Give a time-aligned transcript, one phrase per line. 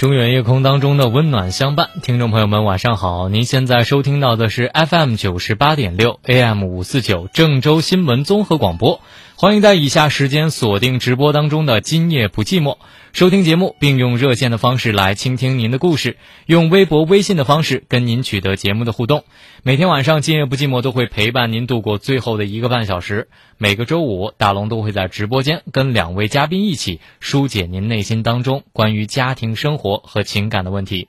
[0.00, 3.28] 中原夜空当中的温暖相伴，听众朋友们晚上好！
[3.28, 9.02] 您现在收听到的是 FM 九十八点六 AM 五四九郑州新闻综合广播，
[9.36, 12.78] 欢迎在以下时间锁定直播当中的今夜不寂寞，
[13.12, 16.16] 收听节目并用热线的方式来倾听您的故事，
[16.46, 19.24] 用微博、微信的方式跟您取得节目的互动。
[19.64, 23.28] 每天晚上今夜不寂寞都会陪伴您度过最后的一个半小时。
[23.58, 31.08] 每个周五，大龙都会在直播间跟两位嘉宾一起疏解您内心当中关于家庭生活和情感的问题。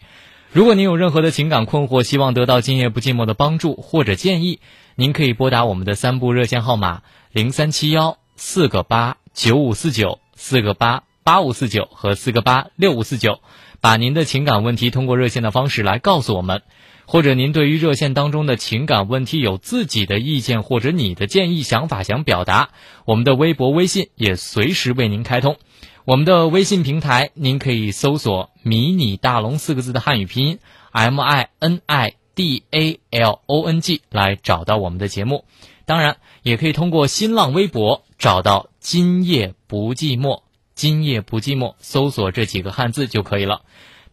[0.51, 4.59] 如果您有任何的情感困惑，希望得到今夜不寂寞的帮助或者建议，
[4.95, 13.39] 您可以拨打我们的三部热线号码零三七幺四个八九五四九四个八八五四九和四个八六五四九，
[13.79, 16.61] 把您的情感问题通过热线的方式来告诉我们。
[17.05, 22.69] 或者您对于热线当中的情感问题有自己的意见或者你的建议想法想表达，
[23.05, 25.57] 我们的微博微信也随时为您开通。
[26.05, 30.59] 我们的微信平台您可以搜索“迷你大龙”四个字的汉语拼音
[30.91, 35.45] M I N I D A L O N G 来找到我们的节目。
[35.85, 40.43] 当然，也可以通过新浪微博找到“今夜不寂寞
[40.75, 43.61] ”，“今夜不寂寞”搜索这几个汉字就可以了。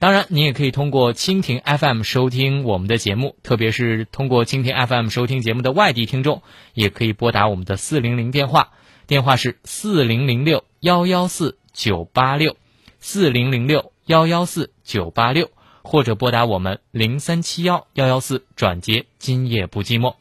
[0.01, 6.43] 当然，你也可以通过蜻蜓 FM 收听我们的节目，特别是通过蜻蜓 FM 收听节目的外地听众，
[6.73, 8.71] 也可以拨打我们的四零零电话，
[9.09, 12.57] 电话是四零零六幺幺四九八六，
[13.01, 15.51] 四零零六幺幺四九八六，
[15.83, 20.15] 或者拨打我们零三七幺幺幺四转接今夜不寂寞。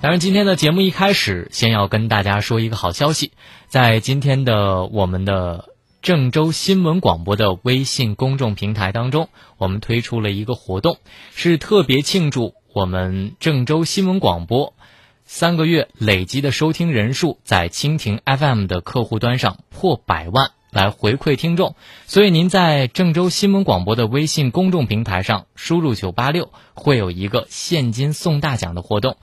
[0.00, 3.32] 当然，今天的节目一开始，先要跟大家说一个好消息，
[3.70, 5.70] 在今天的我们的。
[6.02, 10.96] 郑州新闻广播的微信公众平台当中，我们推出了一个活动，
[11.34, 14.72] 是特别庆祝我们郑州新闻广播
[15.26, 21.76] 三个月累积的收听人数在蜻蜓 FM 的客户端上破百万，来回馈听众。
[22.06, 29.18] 所以您在郑州新闻广播的微信公众平台上输入九八六，会有一个现金送大奖的活动，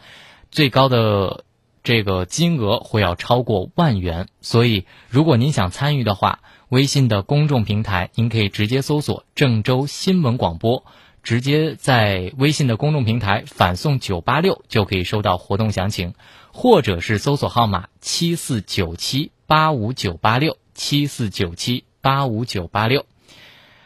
[0.51, 1.43] 最高的
[1.87, 4.27] 这个金额会要超过万元。
[4.41, 10.83] 所以如果您想参与的话，微信的公众平台，您可以直接搜索郑州新闻广播，
[11.23, 16.13] 直接在微信的公众平台反送九八六就可以收到活动详情，
[16.51, 23.05] 或者是搜索号码七四九七八五九八六七四九七八五九八六。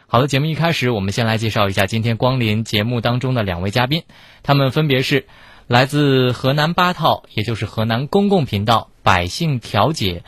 [0.07, 4.05] 好的，节目一开始，我们先来介绍一下今天光临节目当中的两位嘉宾，
[4.41, 5.27] 他们分别是
[5.71, 10.25] 来自河南八套，也就是河南公共频道百姓调解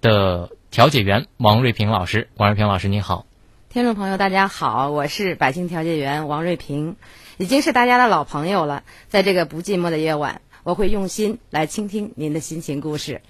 [0.00, 0.48] 的。
[0.70, 3.26] 调解员王瑞平老师，王瑞平老师您好，
[3.68, 6.96] 听众朋友大家好，我是百姓调解员王瑞平，
[7.36, 8.82] 已经是大家的老朋友了。
[9.08, 13.20] 在这个不寂寞的夜晚，我会用心来倾听您的心情故事。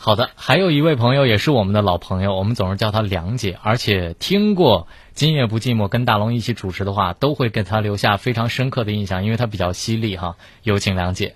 [0.00, 4.82] 好的，还有一位朋友也是我们的老朋友，我们总是叫他梁姐，而且听过
[5.12, 10.36] 《今夜不寂寞》跟大龙一起主持的话，都会给他留下非常深刻的印象，因为他比较犀利哈。
[10.62, 11.34] 有请梁姐。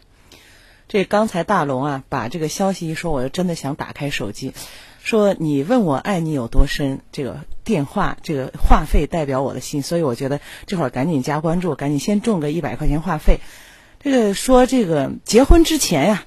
[0.87, 4.53] 这刚才大龙啊，把这个消息一说，我就真的想打开手机。
[5.03, 13.41] 说你问我爱你有多深，这个电话这个话费代表我的心，所以我觉得这会儿赶紧加关注，赶紧先中个一百块钱话费。
[14.01, 16.25] 这个说这个结婚之前呀，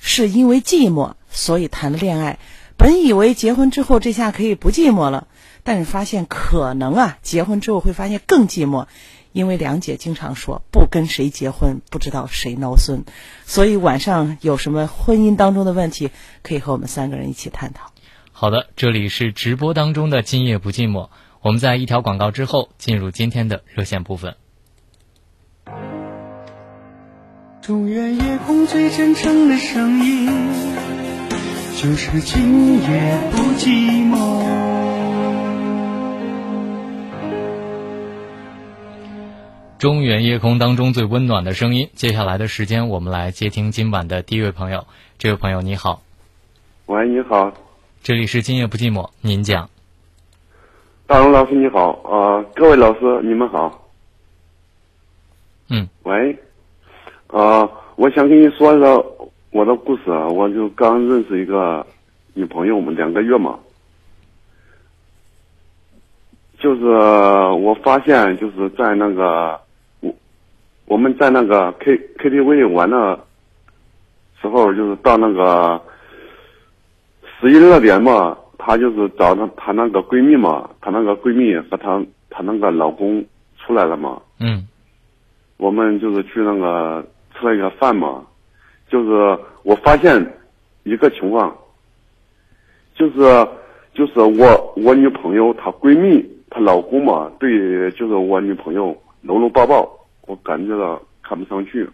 [0.00, 2.38] 是因为寂寞所以谈了恋爱，
[2.76, 5.26] 本以为结婚之后这下可以不寂寞了，
[5.64, 8.86] 但是发现可能啊，结婚之后会发现更寂寞，
[9.32, 13.04] 因为梁姐经常说不跟谁结婚不知道谁孬孙，
[13.46, 16.10] 所以晚上有什么婚姻当中的问题，
[16.42, 17.90] 可以和我们三个人一起探讨。
[18.30, 21.08] 好的，这里是直播当中的今夜不寂寞。
[21.40, 24.36] 我们在一条广告之后进入今天的热线部分。
[27.60, 30.28] 中原夜空最真诚的声音，
[31.82, 34.16] 就是今夜不寂寞。
[39.78, 41.90] 中原夜空当中最温暖的声音。
[41.94, 44.86] 接下来的时间，我们来接听今晚的第一位朋友。
[45.18, 46.02] 这位朋友你好，
[46.86, 47.52] 喂，你好。
[48.04, 49.68] 这里是今夜不寂寞，您讲。
[51.08, 53.88] 大龙老师你好啊，各位老师你们好。
[55.68, 55.88] 嗯。
[56.04, 56.38] 喂，
[57.26, 59.04] 啊，我想跟你说一个
[59.52, 61.86] 我的故事啊，我就刚认识一个
[62.34, 63.58] 女朋友，我们两个月嘛。
[66.58, 69.60] 就是我发现，就是在那个
[70.00, 70.12] 我
[70.86, 73.20] 我们在那个 K K T V 玩的
[74.40, 75.80] 时候，就是到那个。
[77.40, 82.00] 十一二点嘛，她就是找她她那个闺蜜嘛，她那个闺蜜和她
[82.30, 83.24] 她那个老公
[83.58, 84.22] 出来了嘛。
[84.38, 84.68] 嗯。
[85.56, 87.04] 我们就是去那个
[87.34, 88.24] 吃了一个饭嘛，
[88.92, 90.22] 就是我发现
[90.82, 91.56] 一个情况，
[92.94, 93.48] 就是
[93.94, 99.90] 就是我我女朋友她闺蜜她老公嘛，对就是我女朋友搂搂抱抱，
[100.26, 101.88] 我感觉到看不上去。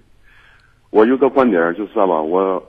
[0.90, 2.60] 我有个观点就是吧，我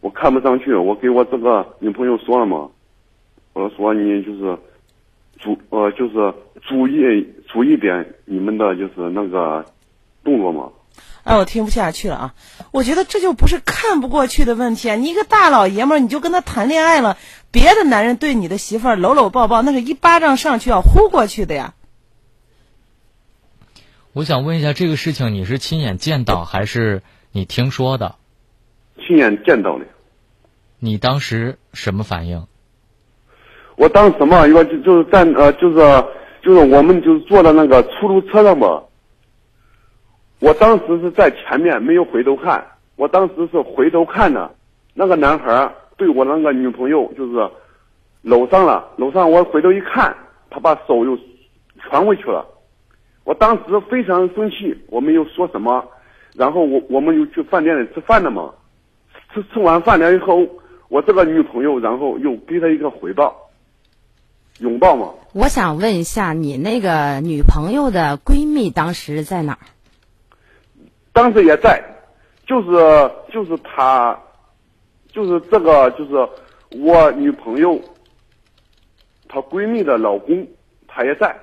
[0.00, 2.68] 我看不上去，我给我这个女朋友说了嘛，
[3.52, 4.58] 我说你就是
[5.38, 9.64] 注呃就是注意注意点你们的就是那个
[10.24, 10.72] 动作嘛。
[11.26, 12.34] 哎，我听不下去了啊！
[12.70, 14.94] 我觉得这就不是看不过去的问题啊！
[14.94, 17.18] 你一个大老爷们儿，你就跟他谈恋爱了，
[17.50, 21.74] 别的男人对你的媳妇儿搂搂抱抱，那是一巴掌上去要呼过去的呀。
[24.12, 27.02] 我想问一下，这个事情你是亲眼见到还是
[27.32, 28.14] 你听说的？
[29.04, 29.84] 亲眼见到的。
[30.78, 32.46] 你当时什么反应？
[33.74, 35.76] 我当时嘛，因为就就是站呃，就是
[36.40, 38.80] 就是我们就是坐在那个出租车上嘛。
[40.38, 42.64] 我当时是在前面，没有回头看。
[42.96, 44.50] 我当时是回头看的，
[44.94, 47.50] 那个男孩儿对我那个女朋友就是
[48.22, 50.16] 搂上了，搂上我回头一看，
[50.50, 51.18] 他把手又
[51.78, 52.46] 传回去了。
[53.24, 55.84] 我当时非常生气，我没有说什么。
[56.34, 58.52] 然后我我们又去饭店里吃饭了嘛，
[59.32, 60.46] 吃吃完饭了以后，
[60.88, 63.34] 我这个女朋友然后又给他一个回报，
[64.60, 65.10] 拥抱嘛。
[65.32, 69.58] 我想问一下，你那个女朋友的闺蜜当时在哪儿？
[71.16, 71.82] 当时也在，
[72.46, 74.14] 就是就是他，
[75.10, 76.28] 就是这个就是
[76.78, 77.80] 我女朋友，
[79.26, 80.46] 她闺蜜的老公，
[80.86, 81.34] 他也在。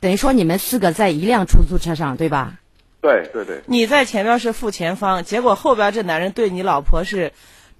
[0.00, 2.58] 等于说你们四个在一辆出租车上，对吧？
[3.00, 3.62] 对对对。
[3.64, 7.32] 你在前面是付前方，结果后边这男人对你老婆是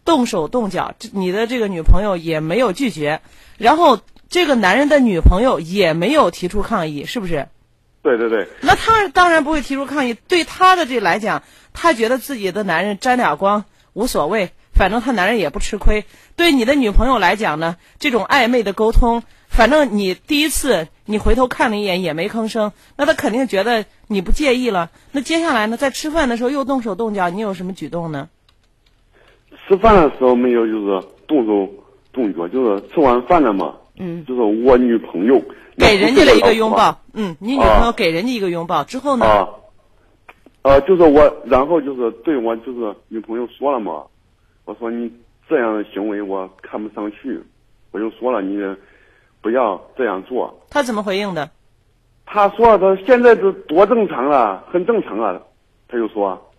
[0.06, 3.20] 动手动脚，你的这个女朋友也没有拒绝，
[3.58, 7.48] 然后这个男人的女朋友也没有提出抗议，是不是？
[8.02, 10.14] 对对对，那他当然不会提出抗议。
[10.14, 16.04] 对他的这来讲，他觉得自己的男人沾点光无所谓，反正他男人也不吃亏。
[16.34, 24.90] 对你的女朋友来讲呢，这种暧昧的沟通，反正你第一次你回头看了一眼也没吭声，那他肯定觉得你不介意了。
[25.12, 28.28] 那接下来呢，在吃饭的时候又动手动脚，你有什么举动呢？
[29.68, 31.72] 吃饭的时候没有，就是动手
[32.12, 33.76] 动脚，就是吃完饭了嘛。
[33.96, 34.24] 嗯。
[34.26, 35.40] 就是我女朋友。
[35.78, 39.24] 给人家了一个拥抱， 嗯，你女朋友给人家一个拥抱之后呢？
[39.26, 39.48] 啊，
[40.62, 44.04] 呃，就是我，然后就是对我就是女朋友说了嘛，
[44.64, 45.10] 我说你
[45.48, 47.42] 这样的行为我看不上去，
[47.90, 48.58] 我就说了你
[49.40, 50.62] 不要这样做。
[50.70, 51.50] 他怎么回应的？
[52.26, 55.40] 他说他现在是多正常啊，很正常啊，
[55.88, 56.50] 他就说。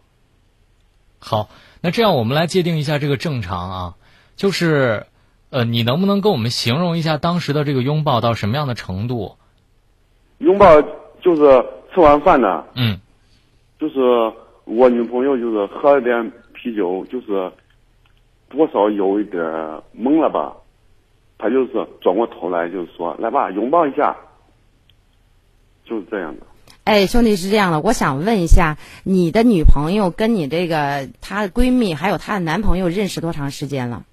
[1.19, 1.49] 好，
[1.81, 3.95] 那这样我们来界定一下这个正常啊，
[4.35, 5.05] 就是。
[5.53, 9.37] 呃，你能不能跟我们形容一下当时的这个拥抱到什么样的程度？
[10.39, 10.81] 拥抱
[11.21, 11.63] 就是
[11.93, 12.99] 吃完饭呢，嗯，
[13.79, 13.99] 就是
[14.65, 17.51] 我女朋友就是喝了点啤酒，就是
[18.49, 19.43] 多少有一点
[19.95, 20.53] 懵了吧，
[21.37, 24.15] 她就是转过头来就是说：“来吧，拥抱一下。”
[25.85, 26.47] 就是这样的。
[26.83, 34.03] 哎，兄弟是这样的，我想问一下，你的女朋友跟你这个她的闺蜜还有她的男朋友认识多长时间了？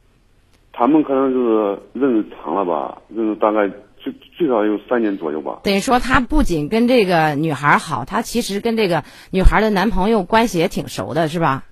[0.81, 3.69] 他们可能就是认识长了吧，认识大概
[3.99, 5.61] 最最少有三年左右吧。
[5.63, 11.65] 等于说，他不仅跟这个女孩好，他其实跟这个女孩的男朋友关系也挺熟的，是吧？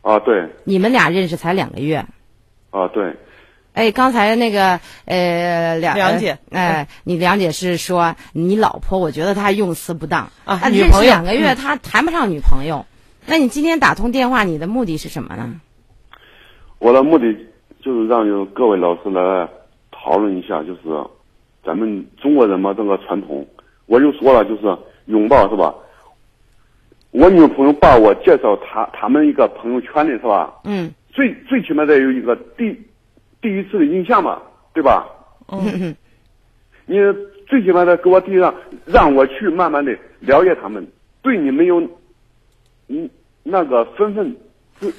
[0.00, 0.48] 啊，对。
[0.64, 2.06] 你们俩认识才两个月。
[2.70, 3.14] 啊，对。
[3.74, 10.58] 哎，刚才那个呃，梁梁姐，哎，你梁姐是说你老婆，我觉得她用词不当啊。
[10.70, 12.86] 女朋友两个月，她谈不上女朋友。
[13.26, 15.60] 那你今天打通电话，你的目的是什么呢？
[16.78, 17.49] 我的目的。
[17.82, 19.48] 就是让有各位老师来
[19.90, 20.80] 讨论一下，就是
[21.64, 23.46] 咱们中国人嘛，这个传统，
[23.86, 25.74] 我就说了，就是拥抱是吧？
[27.10, 30.54] 我女朋友把我介绍他他们一个朋友圈里是吧？
[30.64, 30.92] 嗯。
[31.12, 32.72] 最最起码得有一个第
[33.42, 34.40] 第一次的印象嘛，
[34.72, 35.08] 对吧？
[35.48, 35.96] 嗯。
[36.86, 36.96] 你
[37.48, 40.86] 最起码得给我递上，让我去慢慢的了解他们，
[41.20, 41.80] 对你没有
[42.86, 43.10] 嗯
[43.42, 44.36] 那个身份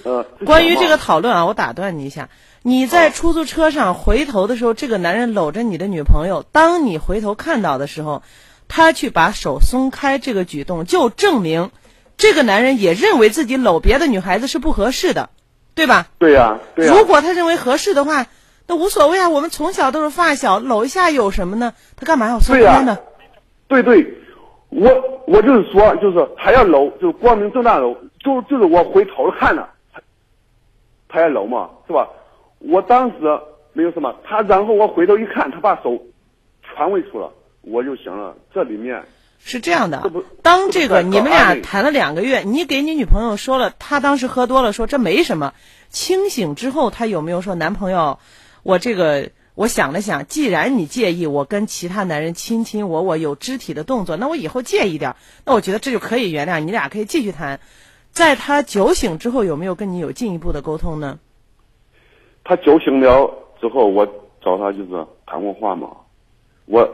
[0.04, 0.22] 呃。
[0.46, 2.28] 关于这个讨论啊，我打断你一下。
[2.64, 6.44] 你在出租车上回头的时候，这个男人搂着你的女朋友。
[6.52, 8.22] 当你回头看到的时候，
[8.68, 11.72] 他去把手松开，这个举动就证明，
[12.18, 15.30] 这个男人也认为自己搂别的女孩子是不合适的，
[15.74, 16.08] 对吧？
[16.20, 16.94] 对呀，对呀。
[16.94, 18.28] 如果他认为合适的话，
[18.68, 19.30] 那无所谓啊。
[19.30, 21.74] 我们从小都是发小，搂一下有什么呢？
[21.96, 23.00] 他干嘛要松开呢？
[23.68, 24.06] 对对，
[24.70, 24.88] 我
[25.26, 30.02] 我就是说，就是他要搂，就光明正大搂，就就是我回头看了，他
[31.10, 32.08] 他要搂嘛，是吧？
[32.64, 33.18] 我当时
[33.74, 36.02] 没有什么，他然后我回头一看，他把手
[36.62, 39.04] 传位出了，我就想了，这里面
[39.40, 40.12] 是这样的。
[40.44, 45.54] 当这个你们俩谈了两个月，你给你女朋友说了，她当时喝多了，说这没什么。
[45.90, 48.20] 清醒之后，她有没有说男朋友，
[48.64, 57.60] 我这个我想了想，既然你介意我跟其他男人亲亲我我有肢体的动作，那我以后介意点儿，那我觉得这就可以原谅，你俩可以继续谈。
[58.12, 61.18] 在他酒醒之后，有没有跟你有进一步的沟通呢？
[62.44, 64.06] 他酒醒了之后，我
[64.42, 65.90] 找他就是谈过话嘛，
[66.66, 66.88] 我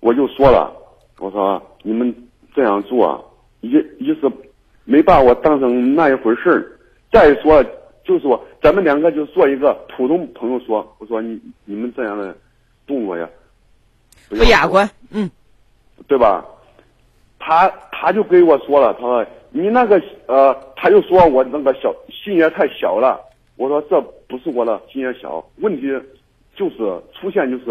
[0.00, 0.72] 我就说了，
[1.18, 2.14] 我说你们
[2.54, 4.30] 这样做，一一是
[4.84, 6.78] 没把我当成那一回事儿，
[7.10, 7.64] 再说
[8.04, 12.36] 就说咱们两个就做一个普通朋友说，我说你你们这样的
[12.86, 13.28] 动作呀，
[14.28, 15.30] 不雅观，嗯，
[16.06, 16.44] 对吧？
[17.38, 23.18] 他他就给我说了，他说你那个呃，他就说我那个小心眼太小了。
[23.58, 25.82] 我说这不是我的心眼小，问题
[26.56, 26.76] 就是
[27.12, 27.70] 出现就是，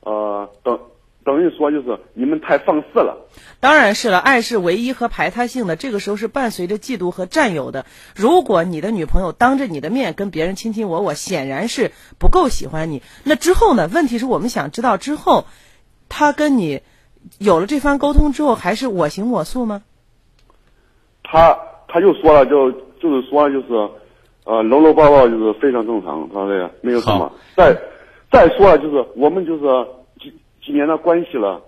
[0.00, 0.78] 呃，等
[1.24, 3.26] 等于说就是你们太放肆了。
[3.58, 7.86] 当然是了，爱是唯一和排他性的，这个时候是伴随着嫉妒和占有的。
[8.14, 13.02] 如果你的女朋友当着你的面跟别人亲亲我我，显然是不够喜欢你。
[13.24, 13.88] 那之后呢？
[13.92, 15.46] 问题是我们想知道之后，
[16.08, 16.82] 他跟你
[17.38, 19.82] 有了这番沟通之后，还是我行我素吗？
[21.24, 21.58] 他
[21.88, 22.70] 他就说了，就
[23.00, 23.68] 就是说就是，
[24.46, 27.32] 呃，搂搂抱抱就是非常正常，他说这个没有什么。
[27.56, 27.76] 再
[28.30, 29.64] 再说了就是我们就是
[30.20, 30.32] 几
[30.64, 31.60] 几年的关系了，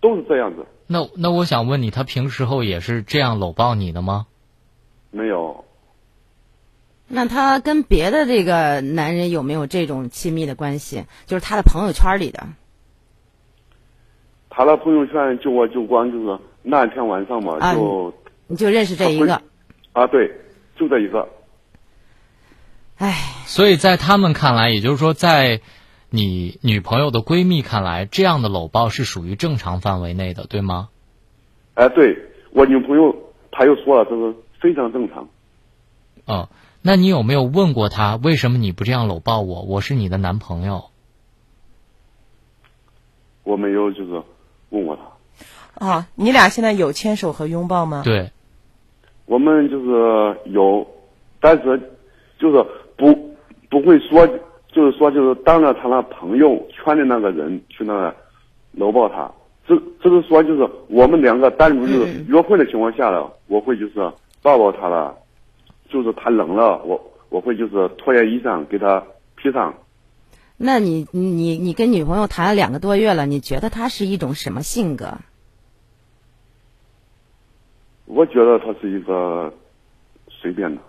[0.00, 4.26] 都是这样子，那那我想问你，他平时候也是这样搂抱你的吗？
[5.12, 5.64] 没有。
[7.06, 11.04] 那他跟别的这个男人有没有这种亲密的关系？
[11.26, 12.42] 就是他的朋友圈里的。
[14.48, 18.12] 他的朋友圈就我就光就是那天晚上嘛，啊就
[18.48, 19.40] 你就认识这一个，
[19.92, 20.28] 啊对，
[20.76, 21.28] 就这一个。
[23.00, 23.16] 唉，
[23.46, 25.62] 所以在他们看来，也就是说，在
[26.10, 30.90] 你女朋友的闺蜜看来，这样的搂抱是属于正常范围内的，对吗？
[31.72, 32.14] 哎，对
[32.50, 33.16] 我女朋友，
[33.50, 35.26] 她又说了，这是非常正常。
[36.26, 36.46] 嗯，
[36.82, 39.62] 那你有没有问过她，为什么你不这样搂抱我？
[39.62, 40.90] 我是你的男朋友。
[43.44, 44.22] 我没有就是
[44.68, 44.98] 问过
[45.78, 48.02] 她，啊，你俩现在有牵手和拥抱吗？
[48.04, 48.30] 对，
[49.24, 50.86] 我们就是有，
[51.40, 51.80] 但是
[52.38, 52.66] 就是
[53.00, 53.34] 不
[53.70, 54.26] 不会说，
[54.68, 58.14] 就是说就是当着他那朋友圈的那个人去那个
[58.72, 59.32] 搂抱他，
[59.66, 63.94] 只只是说就是我们两个单独就是约会的情况下了，我会就是
[64.42, 65.16] 抱抱他了，
[65.88, 69.02] 就是他冷了，我我会就是脱下衣裳给他
[69.36, 69.74] 披上。
[70.58, 75.14] 那你你你跟女朋友谈了两个多月了，你觉得她是一种什么性格？
[78.04, 79.52] 我觉得他是一个
[80.28, 80.82] 随便的，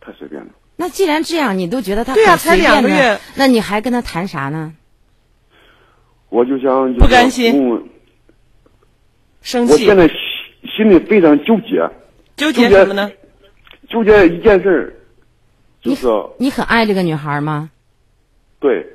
[0.00, 0.48] 太随便了。
[0.80, 3.20] 那既然这样，你都觉得他对呀很随才两个便呢月。
[3.34, 4.72] 那你还跟他谈啥呢？
[6.28, 7.52] 我就想就不甘心。
[9.42, 9.72] 生气。
[9.72, 10.16] 我现，在心
[10.76, 11.90] 心里非常纠结，
[12.36, 13.10] 纠结什么呢？
[13.88, 14.94] 纠结一件事儿，
[15.80, 16.06] 就是
[16.38, 17.70] 你很爱这个女孩吗？
[18.60, 18.86] 对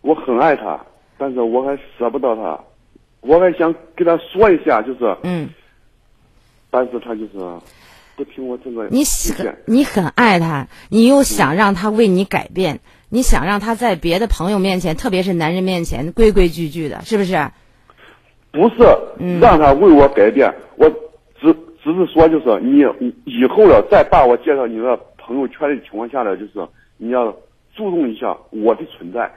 [0.00, 0.80] 我很爱她，
[1.18, 2.58] 但是我还舍不得她，
[3.20, 5.50] 我还想跟她说一下，就是，嗯，
[6.70, 7.60] 但是她就是
[8.16, 9.56] 不听我这个你意见很。
[9.66, 12.80] 你很爱他，你又想让他为你改变，
[13.10, 17.50] 你想让他在别的朋友面前，特别是男人面前规规矩矩的，是不是？
[18.52, 18.76] 不是
[19.18, 20.88] 嗯让他为我改变，我
[21.38, 21.54] 只
[21.84, 22.80] 只是说就是你
[23.24, 27.36] 以后了再把我介绍你的朋友圈的情况下呢，就是你要
[27.76, 29.30] 注重一下我的存在。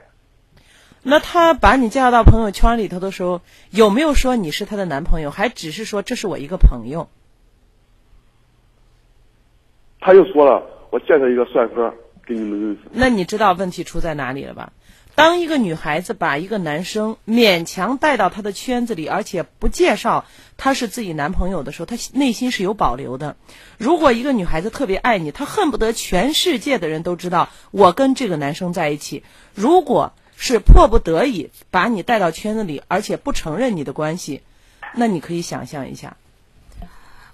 [1.02, 7.08] 那他把你介绍到朋友圈里头的时候，有没有说你是他的男朋友，还只是说这是我一个朋友？
[10.00, 11.92] 他又说了，我介绍一个帅哥
[12.26, 12.80] 给你们认识。
[12.92, 14.72] 那你知道问题出在哪里了吧？
[15.16, 20.24] 当一个女孩子把一个男生勉强带到她的圈子里，而且不介绍
[20.56, 23.36] 他是自己男朋友的时候，她内心是有保留的。
[23.76, 29.22] 如果一个女孩子特别爱你，她恨不得全世界的人都知道我跟这个男生在一起。
[29.54, 34.40] 如果是迫不得已把你带到圈子里，而且不承认你的关系，
[34.94, 36.16] 那你可以想象一下，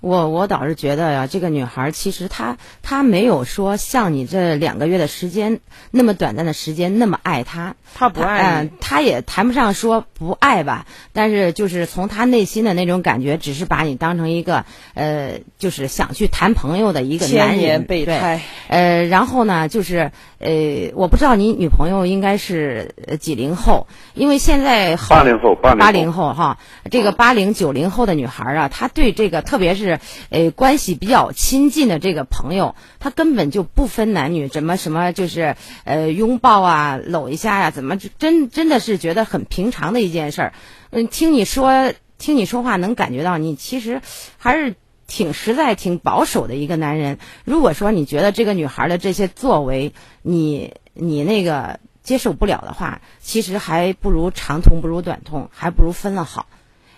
[0.01, 5.61] 我我倒是觉得呀，这个女孩其实她她没有说像你这两个月的时间
[5.91, 8.69] 那么短暂的时间那么爱他，她不爱你。
[8.69, 18.19] 嗯，他也谈不上说不爱吧，但是就是从她内心的那种感觉，只是把你当成一个呃，就是想去谈朋友的一个男千人，年备对。
[18.19, 18.41] 胎。
[18.69, 25.77] 呃，然后呢，就是呃，我不知道你女朋友应该是呃几零后，因为现在好80后80后。
[25.77, 26.59] 八零后哈，
[26.91, 40.53] 这个八零九零后的女孩啊，她对这个特别是是呃关系比较亲近的这个朋友，他根本就不分男女，怎么什么就是呃拥抱啊、搂一下呀、怎么真真的是觉得很平常的一件事儿。
[40.91, 44.03] 嗯，听你说听你说话，能感觉到你其实
[44.37, 44.75] 还是。
[45.09, 47.19] 挺实在、挺保守的一个男人。
[47.45, 56.47] 如果说你觉得这个女孩的这些作为，你你那个接受不了的话，其实还不如长痛不如短痛，还不如分了好。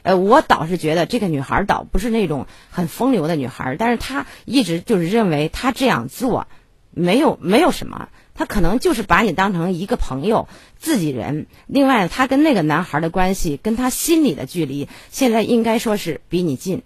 [0.09, 6.47] 呃，我倒是觉得这个女孩儿倒不是那种很风流的女孩儿，但是她一直就是认为她这样做
[6.91, 10.49] 没有没有什么，她可能就是把你当成一个朋友、
[10.79, 11.45] 自己人。
[11.67, 16.81] 另外，她跟那个男孩儿的关系，跟她心里的距离，现在应该说是比你近，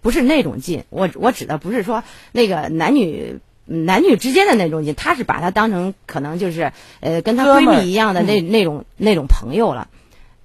[0.00, 0.84] 不是那种近。
[0.88, 2.02] 我我指的不是说
[2.32, 3.40] 那个男女。
[3.70, 9.88] 男女之间的那种近，她是把她当成可能就是呃跟她闺蜜一样的那、那种那种朋友了。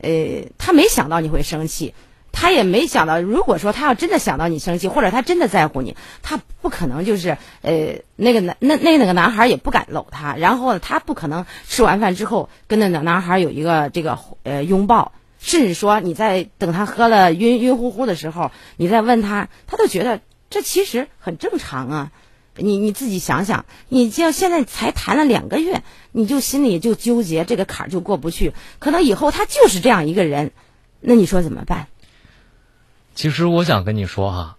[0.03, 1.93] 呃，他没想到你会生气，
[2.31, 20.19] 他也没想到，如果说他要真的想到你生气，或者他真的在乎你，他不可能就是呃那个男那那那个男孩也不敢搂他，然后呢，他不可能吃完饭之后跟那男男孩有一个这个呃拥抱，甚至说你在等他喝了晕晕乎乎的时候，你再问他，他都觉得
[20.49, 22.11] 这其实很正常啊。
[22.55, 30.51] 你你自己想想，你就现在才谈了两个月，你就心里就纠结这个坎儿就过不去，可能以后他就是这样一个人，
[30.99, 31.87] 那你说怎么办？
[33.15, 34.57] 其实我想跟你说哈、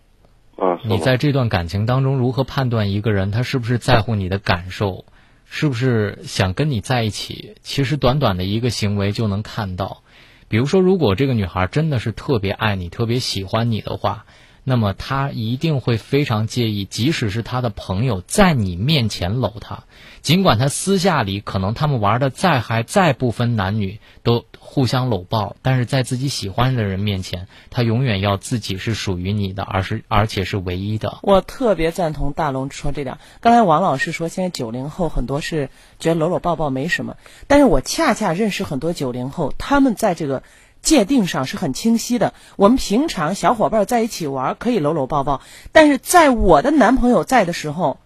[0.56, 5.04] 啊，你在这段感情当中如何判断一个人他是不是在乎你的感受，
[5.44, 7.56] 是不是想跟你在一起？
[7.62, 10.02] 其实短短的一个行为就能看到。
[10.46, 14.24] 比如说，如果这个女孩真的是特别爱你、特别喜欢你的话，
[14.64, 19.84] 那么他一定会非常介意，即使是他的朋友在你面前搂他，
[20.22, 31.18] 尽管他私下里可能他们玩的再嗨、再不分男女，都互相搂抱，但是在自己喜欢的人面前，他永远要自己是属于你的，而是而且是唯一的。
[31.22, 33.18] 我特别赞同大龙说这点。
[33.40, 35.68] 刚才王老师说，现在九零后很多是
[35.98, 37.16] 觉得搂搂抱抱没什么，
[37.46, 40.42] 但是我恰恰认识很多九零后，他们在这个
[40.84, 42.34] 界定上是很清晰的。
[42.54, 45.40] 我们平常小伙伴在一起玩可以搂搂抱抱，
[45.72, 47.98] 但是在我的男朋友在的时候，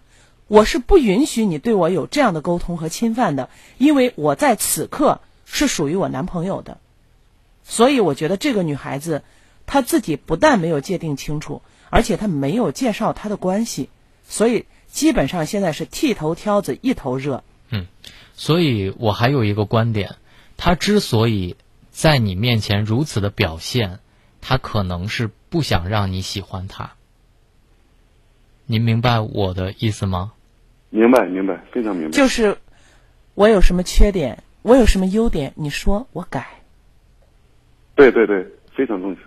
[0.47, 6.79] 我是不允许你对我有这样的沟通和侵犯的，因为我在此刻是属于我男朋友的。
[7.63, 9.21] 所以我觉得这个女孩子，
[9.67, 13.89] 她自己不但没有界定清楚，而且她没有介绍她的关系，
[14.27, 17.43] 所以基本上现在是剃头挑子一头热。
[17.69, 17.85] 嗯
[18.33, 20.15] 所以我还有一个观点，
[20.57, 21.57] 她之所以
[21.99, 23.99] 在你面前如此的表现，
[24.39, 26.91] 他可能是不想让你喜欢他。
[28.65, 30.31] 您明白我的意思吗？
[30.91, 32.11] 明白明白，非常明白。
[32.11, 32.57] 就是
[33.33, 36.61] 我有什么缺点，我有什么优点，你说我改。
[37.95, 39.17] 对对对，非常重要。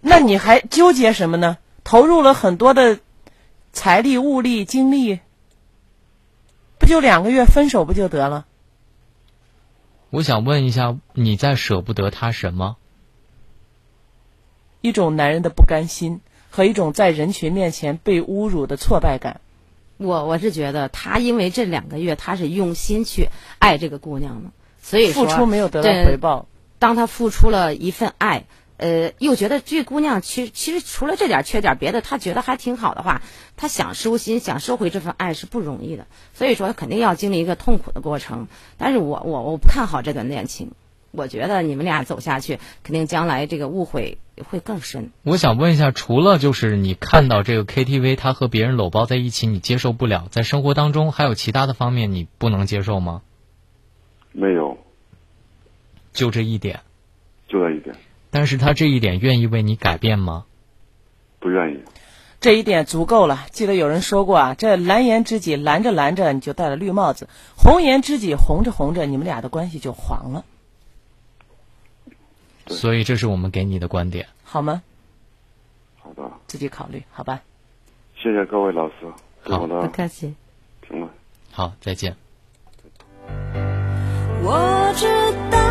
[0.00, 1.58] 那你还纠结什么呢？
[1.82, 3.00] 投入了很多的
[3.72, 5.18] 财力、物力、精力，
[6.78, 8.46] 不就两个月分手不就得了？
[10.12, 12.76] 我想问一下，你在舍不得他什么？
[14.82, 16.20] 一种男人的不甘心
[16.50, 19.40] 和一种在人群面前被侮辱的挫败感。
[19.96, 24.50] 我我是觉得他因为这两个月他是用心去爱这个姑娘的，
[24.82, 26.46] 所以说付出没有得到回报，
[26.78, 28.44] 当他付出了一份爱，
[28.82, 33.22] 呃，又觉得这姑娘其实其实除了这点缺点，别的她觉得还挺好的话，
[33.56, 36.06] 她想收心，想收回这份爱是不容易的。
[36.34, 38.48] 所以说，他肯定要经历一个痛苦的过程。
[38.78, 40.72] 但是我我我不看好这段恋情，
[41.12, 44.18] 我觉得你们俩走下去，肯定将来这个误会
[44.50, 45.12] 会更深。
[45.22, 53.22] 我想问一下，除了就是你看到这个 KTV 他和别人搂抱在一起，你接受不了，在生活当中还有其他的方面你不能接受吗？
[54.32, 54.76] 没有，
[56.12, 56.80] 就这一点，
[57.48, 57.94] 就这一点，
[58.32, 60.46] 但是他这一点愿意为你改变吗？
[61.38, 61.80] 不愿意。
[62.40, 63.46] 这一点足够了。
[63.52, 70.44] 记得有人说过啊，这蓝颜知己拦着拦着你就戴了绿帽子，红颜知己红着红着你们俩的关系就黄了，
[72.66, 74.26] 所以这是我们给你的观点。
[74.42, 74.82] 好吗？
[76.00, 77.42] 好的，自己考虑，好吧？
[78.16, 78.94] 谢谢各位老师
[79.42, 80.34] 好的不客气。
[80.88, 81.10] 行了。
[81.50, 82.16] 好，再见。
[84.42, 85.06] 我知
[85.50, 85.61] 道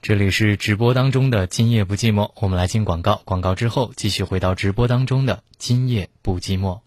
[0.00, 6.80] 这里是直播当中的今夜不寂寞，我们来进广告，广告之后继续回到直播当中的今夜不寂寞。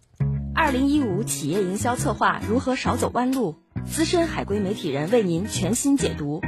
[0.55, 3.55] 二零一五企业营销策划如何少走弯路？
[3.85, 6.41] 资深海归媒体人为您全新解读。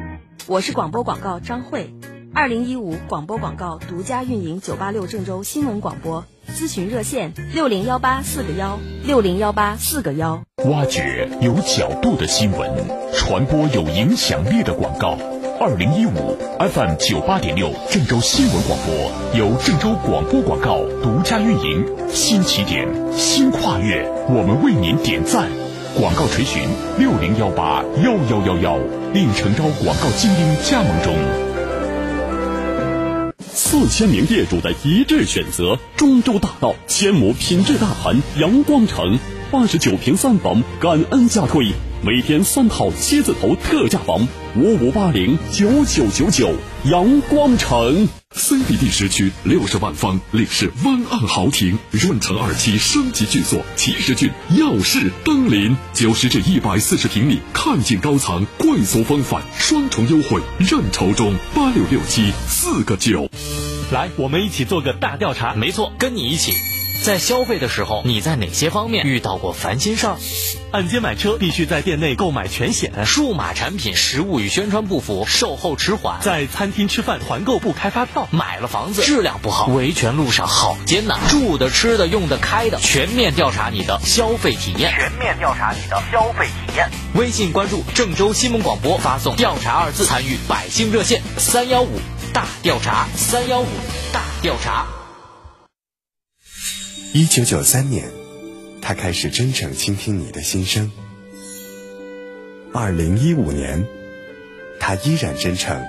[0.48, 1.94] 我是广播广告张慧。
[2.34, 10.44] 二零一五广播广告独家运营九八六郑州新闻广播，咨询热线六零幺八四个幺六零幺八四个幺。
[10.70, 12.72] 挖掘有角度的新闻，
[13.14, 15.18] 传播有影响力的广告。
[15.60, 25.50] 二零一五 FM 九八点六郑州新闻广播由郑州广播广告独家运营，新起点，新跨越，我们为您点赞。
[26.00, 26.62] 广告垂询
[26.98, 28.78] 六零幺八幺幺幺幺，
[29.12, 31.49] 令诚招广告精英加盟中。
[33.62, 39.20] 四千名业主的一致选择，中州大道千亩品质大盘阳光城，
[39.52, 41.72] 八十九平三房，感恩价推，
[42.04, 48.08] 每天三套七字头特价房，五五八零九九九九，阳光城。
[48.36, 63.28] CBD 时区六十万方领事湾岸豪庭，润城二期升级巨作，奇石郡耀世登临，九十至一百四十平米，看尽高层，贵族风范，双重优惠，认筹中，八六六七四个九。
[63.92, 65.56] 来，我们一起做个大调查。
[65.56, 66.79] 没错，跟你一起。
[67.02, 70.18] 在消费的时候，你在哪些方面遇到过烦心事儿？
[70.72, 86.90] 按揭买车必须在店内购买全险，数码产品实物与宣传不符，售后迟缓，在餐厅吃饭团购不开发票，买了房子质量不好，维权路上好艰难，住的、吃的、用的、开的，全面调查你的消费体验，全面调查你的消费体验。
[87.16, 92.00] 微信关注郑州新闻广播，发送“调查”二字，参与百姓热线三幺五
[92.34, 93.68] 大调查三幺五
[94.12, 94.99] 大调查。
[97.12, 98.12] 一九九三年，
[98.84, 100.92] 他开始真诚倾听你的心声。
[102.72, 103.84] 二零一五年，
[104.80, 105.84] 他依然真诚，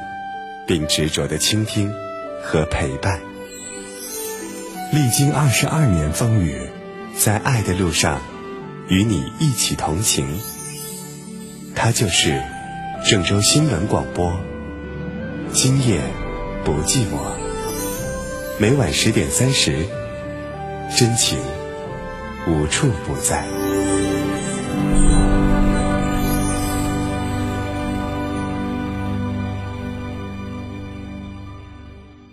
[0.67, 1.93] 并执着的倾听
[2.43, 3.21] 和陪伴。
[4.95, 6.57] 历经二十二年风雨，
[7.19, 8.23] 在爱的路上，
[8.89, 10.27] 与你一起同行。
[11.75, 12.43] 他就是
[13.07, 14.41] 郑州新闻广播，
[15.53, 16.01] 今夜
[16.65, 17.21] 不寂寞。
[18.59, 20.00] 每晚十点三十。
[20.96, 21.38] 真情
[22.46, 23.70] 无处不在。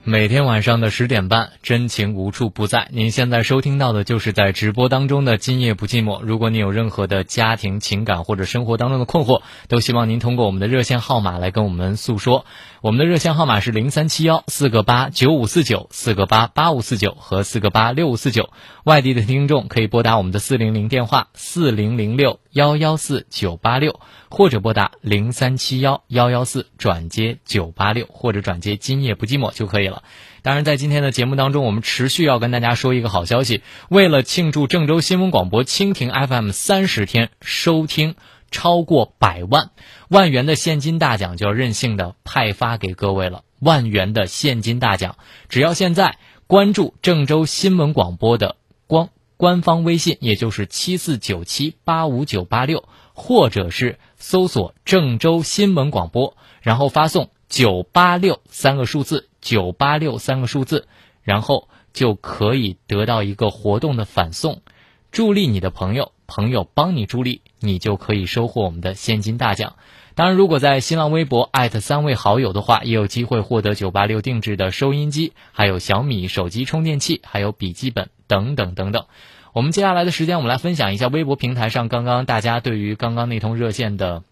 [0.09, 2.87] 每天晚上的十点半，真情无处不在。
[2.91, 6.19] 您现在收听到的就是在直播当中的《今夜不寂寞》。
[6.21, 12.45] 如果你有任何的家庭、情感或者生活当中的困惑，都希望您通过我们的热线号码来跟我们诉说。
[12.79, 18.51] 我们的热线号码是零三七幺四个八九五四九四个八八五四九和四个八六五四九。
[18.85, 23.99] 外地的听众可以拨打我们的四零零电话四零零六幺幺四九八六，
[24.31, 30.01] 或者拨打零三七幺幺幺四转接九八六，或者转接《今夜不寂寞》就可以了。
[30.41, 33.61] 当然，在今天的节目当中，我们持续要跟大家说一个好消息。
[33.89, 38.15] 为了庆祝郑州新闻广播蜻蜓 FM 三十天收听
[38.49, 39.69] 超过百万，
[40.09, 43.43] 万元的现金大奖就要任性的派发给各位了。
[43.59, 45.17] 万元的现金大奖，
[45.47, 46.17] 只要现在
[46.47, 48.55] 关注郑州新闻广播的
[48.87, 59.30] 光官方微信，也就是七四九七八五九八六，或者是搜索郑州新闻广播，然后发送九八六三个数字。
[59.39, 60.89] 九八六三个数字，
[61.23, 64.62] 然后就可以得到一个活动的返送，
[65.10, 69.78] 助力你的朋友，朋友帮你助力，你就可以收获我们的现金大奖。
[70.15, 79.05] 当然，如果在新浪微博艾特三位好友的话，也有机会获得九八六定制的收音机，还有小米手机充电器，还有笔记本等等等等。
[79.53, 84.23] 我们接下来的时间，我们来分享一下微博平台上刚刚大家对于刚刚那通热线的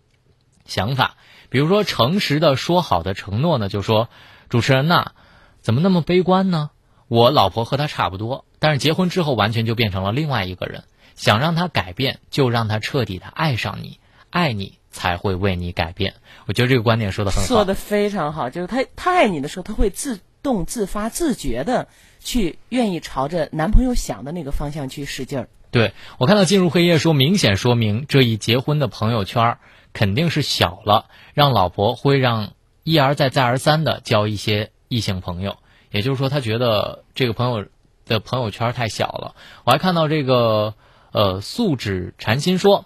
[0.65, 1.15] 想法，
[1.49, 4.10] 比如说诚实的说好的承诺呢，就说。
[4.47, 5.13] 主持人呐，
[5.62, 6.69] 怎么那么悲观呢？
[7.08, 10.84] 我老婆和他差不多，但是结婚之后完全就变成了另外一个人。
[11.15, 16.13] 想让他改变，就让他彻底的爱上你，爱你才会为你改变。
[16.45, 18.51] 我觉得这个观点说的很好，说的非常好。
[18.51, 21.89] 就是他他爱你的时候，他会自动自发自觉的
[22.21, 25.49] 去愿意朝着男朋友想的那个方向去使劲儿。
[25.71, 29.58] 对我看到进入黑夜说，明显说明这一结婚的朋友圈
[29.91, 32.53] 肯定是小了，让老婆会让。
[32.88, 35.58] 一而再、再而三的交一些异性朋友，
[35.89, 37.65] 也就是说，他觉得这个朋友
[38.05, 39.34] 的朋友圈太小了。
[39.63, 40.75] 我还看到这个
[41.12, 42.86] 呃素质禅心说，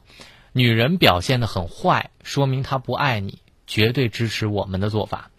[0.54, 5.32] 女人表现的很坏，说明她不爱你，绝对支持我们的做法。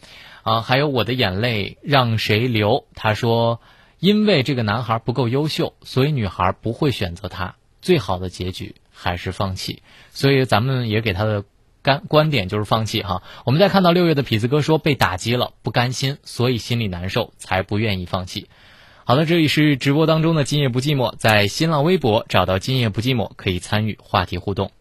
[0.42, 2.86] 啊，还有我的眼泪让谁流？
[2.94, 3.60] 他说，
[3.98, 7.56] 因为这个男孩不够优秀，所以女孩不会选择他。
[7.82, 9.82] 最好的结局还是放弃。
[10.10, 11.44] 所以咱们也给他的。
[11.82, 13.22] 干观点就是放弃哈。
[13.46, 18.48] 我们再看到六月的痞子哥说被打击了，不甘心，所以心里难受，才不愿意放弃。
[19.06, 24.72] 好了，这里是直播当中的今夜不寂寞，在新浪微博找到今夜不寂寞，可以参与话题互动。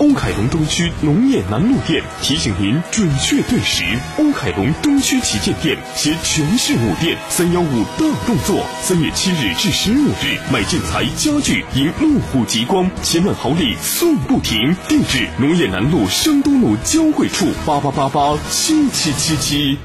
[0.00, 3.84] 欧凯龙东区农业南路店提醒您准确对时。
[4.16, 14.74] 欧凯龙东区旗舰店携全市五店三幺五大动作，三月七日至十五日买建材家具迎路虎极光，千万豪礼送不停。
[14.88, 19.78] 地址：农业南路商都路交汇处八八八八七七七七。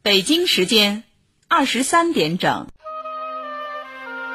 [0.00, 1.02] 北京时间
[1.50, 2.66] 二十三点整。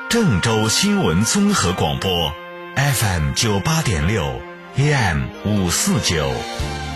[0.09, 2.33] 郑州新闻综合广播
[2.75, 4.41] ，FM 九八点六
[4.77, 6.27] ，AM 五四九，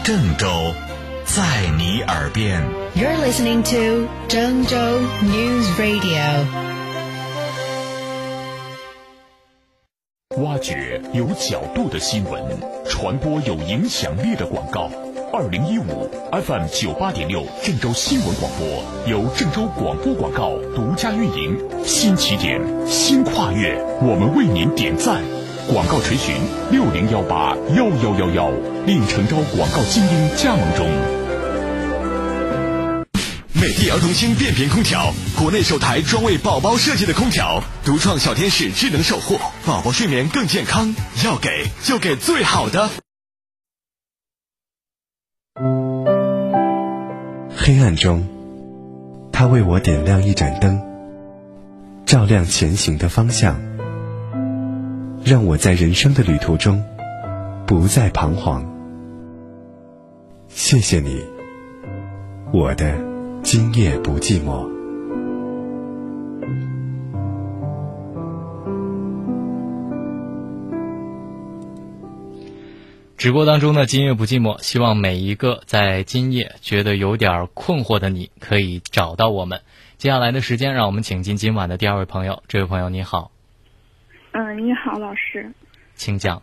[0.03, 0.73] 郑州，
[1.23, 2.63] 在你耳边。
[2.95, 4.75] You're listening to 郑州
[5.21, 6.45] News Radio。
[10.37, 14.89] 挖掘有角度的新闻，传播有影响力的广告。
[15.33, 25.21] 二零一五 FM 九八点六郑州新闻广播由郑州广播广告独家运营，新起点，新跨越，我们为您点赞。
[25.67, 26.33] 广告垂询
[26.71, 28.51] 六零幺八幺幺幺幺，
[28.85, 30.87] 另诚招广告精英加盟中。
[33.53, 40.95] 美的儿童星变频空调，国内首台专为宝宝设计的空调，独创小天使智能守护，宝宝睡眠更健康。
[41.25, 42.89] 要给就给最好的。
[47.67, 48.25] 黑暗中，
[49.29, 50.81] 他为我点亮一盏灯，
[52.05, 53.59] 照亮前行的方向，
[55.25, 56.81] 让我在人生的旅途中
[57.65, 58.65] 不再彷徨。
[60.47, 61.21] 谢谢你，
[62.53, 62.97] 我的
[63.43, 64.76] 今夜不寂寞。
[73.17, 79.59] 直播当中呢今夜不寂寞，希望每一个在今夜觉得有点困惑的你，可以找到我们。
[79.97, 82.43] 接下来的时间，让我们请进今晚的第二位朋友。
[82.47, 83.31] 这位朋友你好，
[84.33, 85.51] 嗯，你好，老师。
[85.95, 86.39] 请讲。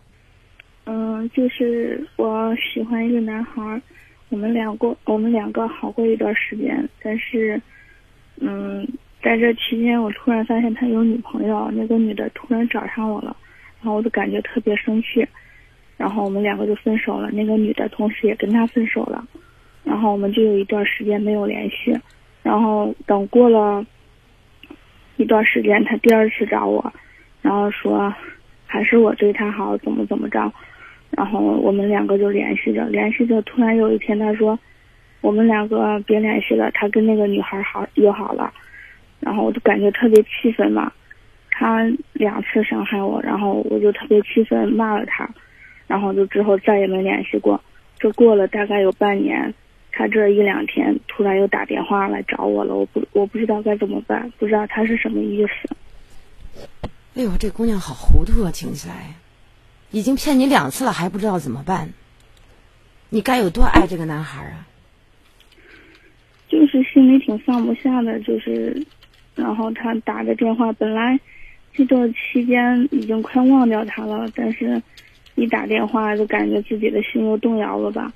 [0.87, 3.81] 嗯，就是我喜欢一个男孩儿，
[4.31, 7.63] 我们两个我们两个好过一段时间，但是，
[8.41, 8.85] 嗯，
[9.23, 13.37] 在这期间我突然发现他有女朋友，那个女的突然找上我了，
[13.81, 15.25] 然后我就感觉特别生气。
[15.96, 19.24] 然后我们两个就分手了，那个女的同时也跟他分手了，
[19.85, 21.96] 然后我们就有一段时间没有联系，
[22.42, 23.85] 然后等过了
[25.16, 26.92] 一段时间，他第二次找我，
[27.40, 28.12] 然后说
[28.66, 30.52] 还是我对他好，怎么怎么着，
[31.11, 34.59] 然后我们两个就联系着，联系着，突然有一天他说
[35.20, 38.52] 我们两个别联系了，他跟那个女孩好又好了，
[39.20, 40.92] 然后我就感觉特别气愤嘛，
[41.50, 45.28] 他两次伤害我，然后我就特别气愤，骂了他。
[45.87, 47.62] 然后就之后再也没联系过，
[47.99, 49.53] 这过了大概有半年，
[49.92, 55.77] 他这一两天突然又打电话来找我了，我不我不知道该怎么办，不知道他是什么意思。
[57.14, 58.51] 哎呦，这姑娘好糊涂啊！
[58.51, 59.14] 听起来，
[59.90, 61.90] 已经骗你两次了，还不知道怎么办。
[63.11, 64.66] 你该有多爱这个男孩啊！
[66.49, 68.85] 就是心里挺放不下的，就是，
[69.35, 71.20] 然后他打的电话，本来
[71.73, 74.83] 这段期间已经快忘掉他了，但是。
[75.35, 78.12] 一打电话就感觉自己的心又动摇了吧，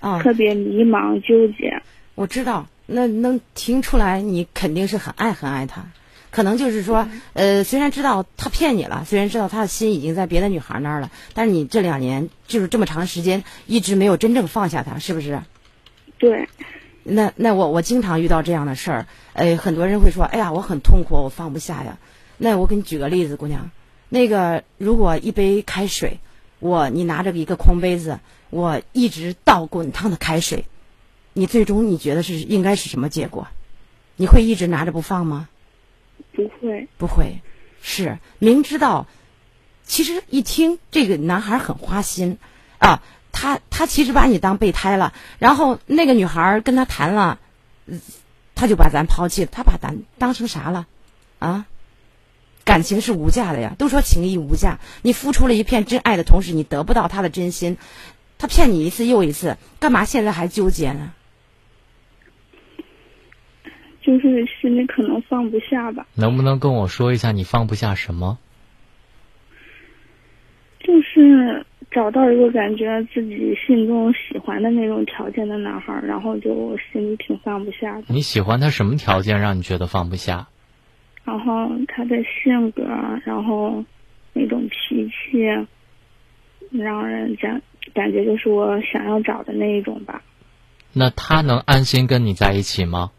[0.00, 1.82] 啊，特别迷茫纠结。
[2.14, 5.86] 我知道，那能听出来你肯定是很爱很爱他，
[6.30, 15.42] 可能就是说，呃，虽然知道他骗你了，虽然知道他的心已经在别的女孩那儿了，但是你这两年就是这么长时间一直没有真正放下他，是不是？
[16.18, 16.48] 对。
[17.02, 21.98] 那那我我经常遇到这样的事儿，呃，很多人会说，哎呀，我很痛苦，我放不下呀。
[22.38, 23.70] 那我给你举个例子，姑娘，
[24.08, 26.20] 那个如果一杯开水。
[26.64, 30.64] 我你拿着一个空杯子，我一直倒滚烫的开水，
[31.34, 33.48] 你最终你觉得是应该是什么结果？
[34.16, 35.50] 你会一直拿着不放吗？
[36.32, 37.42] 不会，不会，
[37.82, 39.06] 是明知道，
[39.84, 42.38] 其实一听这个男孩很花心
[42.78, 47.40] 啊，他他其实把你当备胎了，然后那个女孩跟他谈了，
[48.54, 50.86] 他就把咱抛弃了，他把咱当成啥了？
[51.40, 51.66] 啊？
[52.64, 54.78] 感情是无价的呀，都说情义无价。
[55.02, 57.76] 你付出了一片真爱的同时，你得不到他的真心，
[58.38, 61.12] 他骗你一次又一次，干嘛现在还纠结呢？
[64.00, 66.06] 就是心里可能放不下吧。
[66.14, 68.38] 能不能跟我说一下你放不下什么？
[70.80, 78.04] 就是找到一个感觉自己心中喜欢的那种条件的男孩，然后就心里挺放不下的。
[78.08, 80.48] 你喜欢他什么条件让你觉得放不下？
[81.24, 82.84] 然后他的性格，
[83.24, 83.84] 然后
[84.32, 85.40] 那种脾气，
[86.70, 87.62] 让人感
[87.94, 90.22] 感觉就是我想要找的那一种吧。
[90.92, 93.10] 那他能安心跟你在一起吗？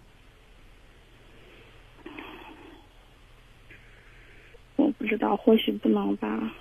[4.76, 6.54] 我不知道，或许不能吧。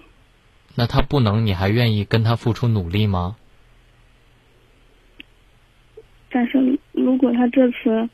[0.75, 3.37] 那他不能，你还愿意跟他付出努力吗？
[6.31, 8.09] 但是如果他这次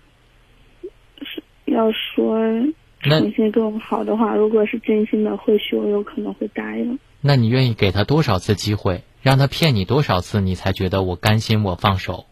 [1.23, 2.39] 是要说
[3.01, 6.99] 重新跟我好的话，如果是真心的，或许我有可能会答应。
[7.23, 12.27] 那你愿意给他多少次机会，让他骗你多少次，你才觉得我甘心，我放手？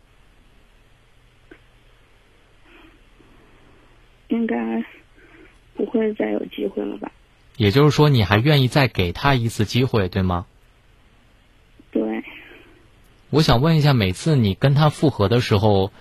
[4.28, 4.84] 应该
[5.74, 7.10] 不会再有机会了吧？
[7.56, 10.44] 也就是说，你还愿意再给他一次机会，对吗？
[11.90, 12.22] 对。
[13.30, 15.92] 我想问一下，每次你跟他复合的时候，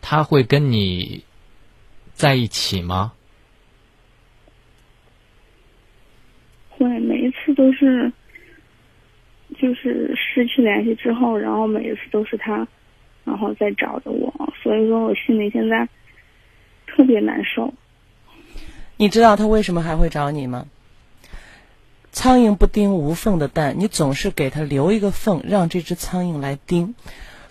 [0.00, 1.24] 他会跟你
[2.14, 3.12] 在一起吗？
[6.78, 8.12] 会，每一次都是，
[9.58, 12.66] 就是失去联系之后，然后每一次都是他，
[13.24, 15.88] 然后再找的我，所以说我心里现在
[16.86, 17.72] 特别难受。
[18.96, 20.66] 你知道他为什么还会找你吗？
[22.12, 26.94] 苍蝇不叮无缝的蛋，你总是给他留一个缝，让这只苍蝇来叮。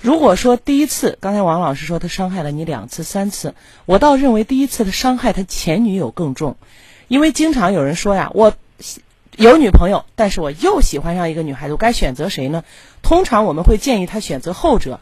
[0.01, 3.53] 如果说第一次，刚才王老师说他伤害了你两次、三次，
[3.85, 6.57] 我倒认为第一次的伤害他前女友更重，
[7.07, 8.55] 因为经常有人说呀，我
[9.38, 12.63] 有女朋友，但是我又喜欢上一个女孩子，我该选择谁呢？
[13.02, 15.00] 通常我们会建议他选择后者。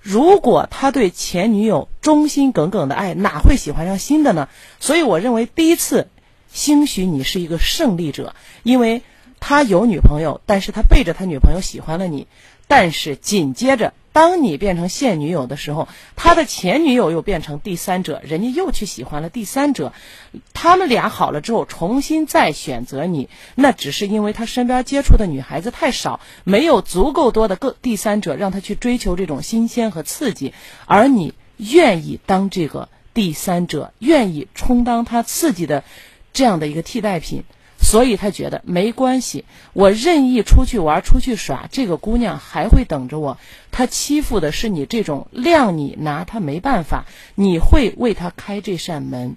[0.00, 4.48] 如果他对前女友忠心耿耿的爱，哪会喜欢上新的呢？
[4.80, 6.08] 所以我认为第一次。
[6.52, 9.02] 兴许你是一个胜利者，因为
[9.40, 12.28] 他有女朋友，但是他背着他女朋友喜欢了你。
[12.68, 19.92] 但是紧接着，当你变成现女友的时候，他的前女友又变成第三者，人家又去喜欢了第三者。
[20.52, 30.54] 他们俩好了之后，重新再选择你，那只是因为他身边接触的女孩子太少，没有足够多的个第三者让他去追求这种新鲜和刺激，
[30.86, 35.82] 而你愿意当这个第三者，愿意充当他刺激的。
[36.32, 37.44] 这样的一个替代品，
[37.84, 39.44] 所以他觉得没关系，
[39.74, 43.38] 我任意出去玩、出去耍，这个姑娘还会等着我。
[43.70, 49.36] 他欺负的是你这种谅你拿他没办法，你会为他开这扇门。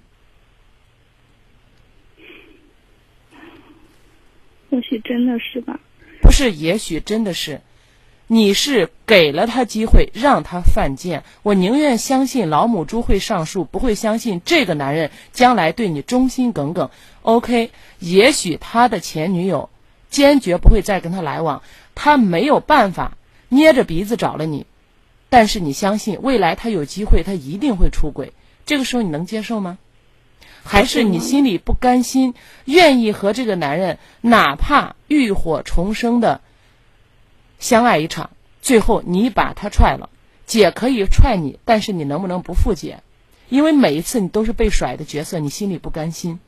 [4.70, 5.78] 或许真的是吧？
[6.22, 7.60] 不是，也许真的是。
[8.30, 11.24] 你是给了他机会，让他犯贱。
[11.42, 16.90] 我宁愿相信老母猪会上树，不会相信这个男人将来对你忠心耿耿。
[17.28, 19.68] OK，也许他的前女友
[20.08, 21.62] 坚决不会再跟他来往，
[21.94, 23.18] 他没有办法
[23.50, 24.64] 捏着鼻子找了你。
[25.28, 28.32] 但是你相信未来他有机会，他一定会出轨。
[28.64, 29.76] 这个时候你能接受吗？
[30.64, 32.32] 还是你心里不甘心，
[32.64, 36.40] 愿意和这个男人哪怕浴火重生的？
[37.58, 38.30] 相爱一场，
[38.62, 40.08] 最后你把他踹了，
[40.46, 43.02] 姐可以踹你，但是你能不能不负姐？
[43.50, 46.40] 因为每一次你都是被甩的角色，你心里不甘心。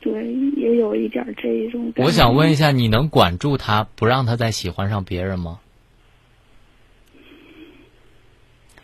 [0.00, 1.92] 对，也有一点这一种。
[1.96, 5.58] 我想问一下，你能管住他，不让他再喜欢上别人吗？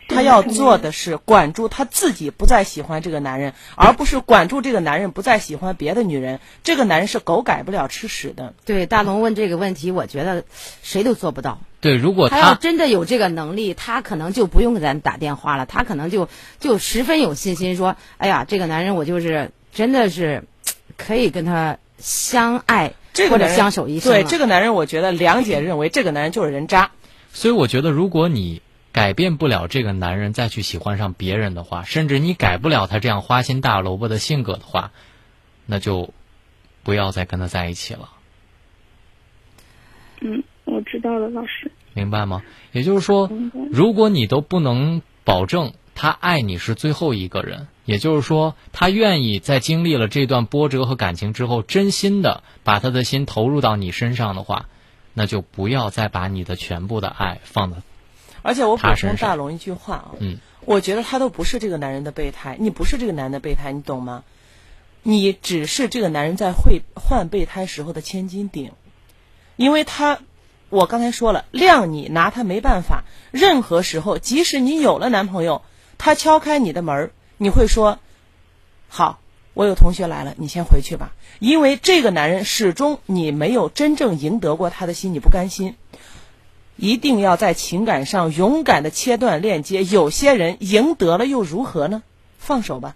[0.07, 6.39] 他要做的是管住他自己，不再喜欢这个男人，而不是管住这个男人不再喜欢别的女人。
[6.63, 8.53] 这个男人是狗改不了吃屎的。
[8.65, 10.45] 对，大龙问这个问题，我觉得
[10.83, 11.59] 谁都做不到。
[11.81, 20.43] 对，如果他要真的有这个能力，他可能就不用给咱打电话了，他可能就就十分有信心说：“哎呀，这个男人我就是真的是
[20.97, 22.93] 可以跟他相爱，
[23.29, 26.91] 或者相守一生。”对，这个男人，我觉得梁姐认为这个男人就是人渣。
[27.31, 28.61] 所以我觉得，如果你。
[28.95, 34.93] 改变不了这个男人再去喜欢上别人的话，甚至你改不了他这样花心大萝卜的性格的话，
[35.65, 36.13] 那就
[36.81, 38.09] 不要再跟他在一起了。
[40.21, 41.69] 嗯，我知道了，老师。
[41.93, 42.41] 明白吗？
[42.71, 43.29] 也就是说，
[43.69, 54.65] 如果你都不能保证他爱你是最后一个人，也就是说，他愿意在经历了这段波折和感情之后，真心的把他的心投入到你身上的话，
[55.13, 57.77] 那就不要再把你的全部的爱放在。
[58.41, 64.23] 而且我补充大龙一句话啊，嗯，我觉得他都不是这个男人的备胎，你不是这个男人的备胎，你懂吗？
[65.01, 68.71] 你只是这个男人在会换备胎时候的千斤顶，
[69.55, 70.19] 因为他，
[70.69, 73.03] 我刚才说了，谅你拿他没办法。
[73.31, 75.61] 任何时候，即使你有了男朋友，
[75.99, 77.99] 他敲开你的门，你会说
[78.87, 79.19] ：“好，
[79.53, 85.75] 我有同学来了，你先回去吧。”因为这个男人始终你没有真正赢得过他的心，你不甘心。
[86.77, 89.83] 一定要在情感上勇敢的切断链接。
[89.83, 92.03] 有些人赢得了又如何呢？
[92.37, 92.95] 放手吧。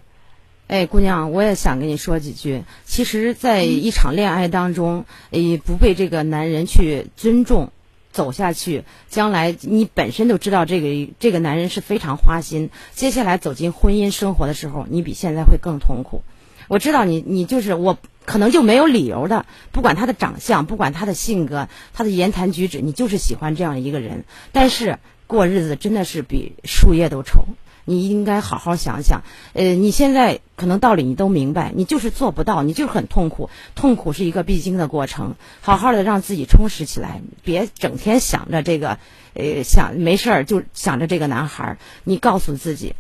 [0.67, 2.63] 哎，姑娘，我也想跟你说几句。
[2.85, 7.71] 其实，在一场恋爱当中，诶，不被这个男人去尊重，
[8.11, 12.69] 走下去，将来你本身都知道这个这个男人是非常花心。
[12.93, 16.23] 接下来走进婚姻生活的时候，你比现在会更痛苦。
[16.67, 24.25] 我知道你，你就是我，可能就没有理由的，不管他的长相，不管他的性格，他的言谈举止，你就是喜欢这样一个人。
[24.51, 27.45] 但是过日子真的是比树叶都丑。
[27.85, 35.35] 你应该好好想想，呃，你现在可能道理你都明白，你就是做不到，你就是很痛苦，痛苦是一个必经的过程。
[35.61, 38.99] 好好的让自己充实起来，别整天想着这个，
[39.35, 41.77] 呃，想没事儿就想着这个男孩儿。
[42.03, 42.93] 你告诉自己，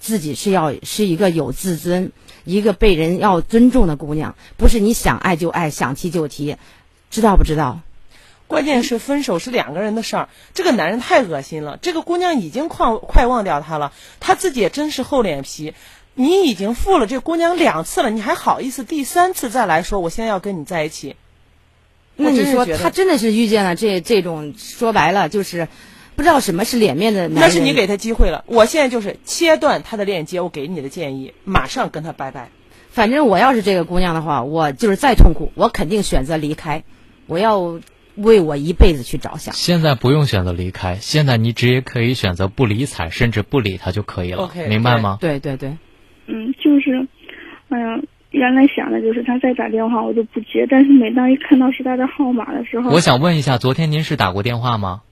[0.00, 2.12] 自己是要是一个有自尊、
[2.44, 6.56] 一个被人要尊重的姑娘，不是你想爱就爱，想提就提，
[7.10, 7.80] 知道不知道？
[8.46, 11.78] 关键是分手是两个人的事儿，这个男人太恶心了。
[11.80, 15.74] 这个姑娘已经快快忘掉他了，她自己也真是厚脸皮。
[16.14, 21.16] 你已经负了这姑娘两次了，你还好意思第三次再来说我现在要跟你在一起？
[22.16, 25.68] 那你说他真的是遇见了这这种说白了就是
[26.14, 27.40] 不知道什么是脸面的男人？
[27.40, 28.44] 那是你给他机会了。
[28.46, 32.50] 我现在就是切断他的链接，我给你的建议，马上跟他拜拜。
[32.90, 36.84] 反正我要是这个姑娘的话，我就是再痛苦，我肯定选择离开。
[37.26, 37.80] 我要
[38.14, 39.54] 为我一辈子去着想。
[39.54, 45.16] 现在不用选择离开，现在你直接可以选择不理睬，甚至不理他就可以了 OK，明白吗？
[45.18, 45.78] 对对对，
[46.26, 47.06] 嗯，就是，
[47.68, 48.00] 哎呀，
[48.30, 55.02] 原来想的就是他再打电话我就不接，但是每当一看到是他的号码的时候，我想问一下，昨天您是打过电话吗？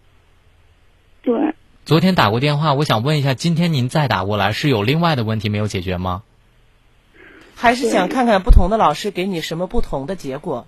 [1.23, 1.55] 对，
[1.85, 6.23] 昨天打过电话，我想问一下，今天您再打过来是有另外的问题没有解决吗？
[7.57, 10.67] 还是想看看不同的老师给你什么不同的结果。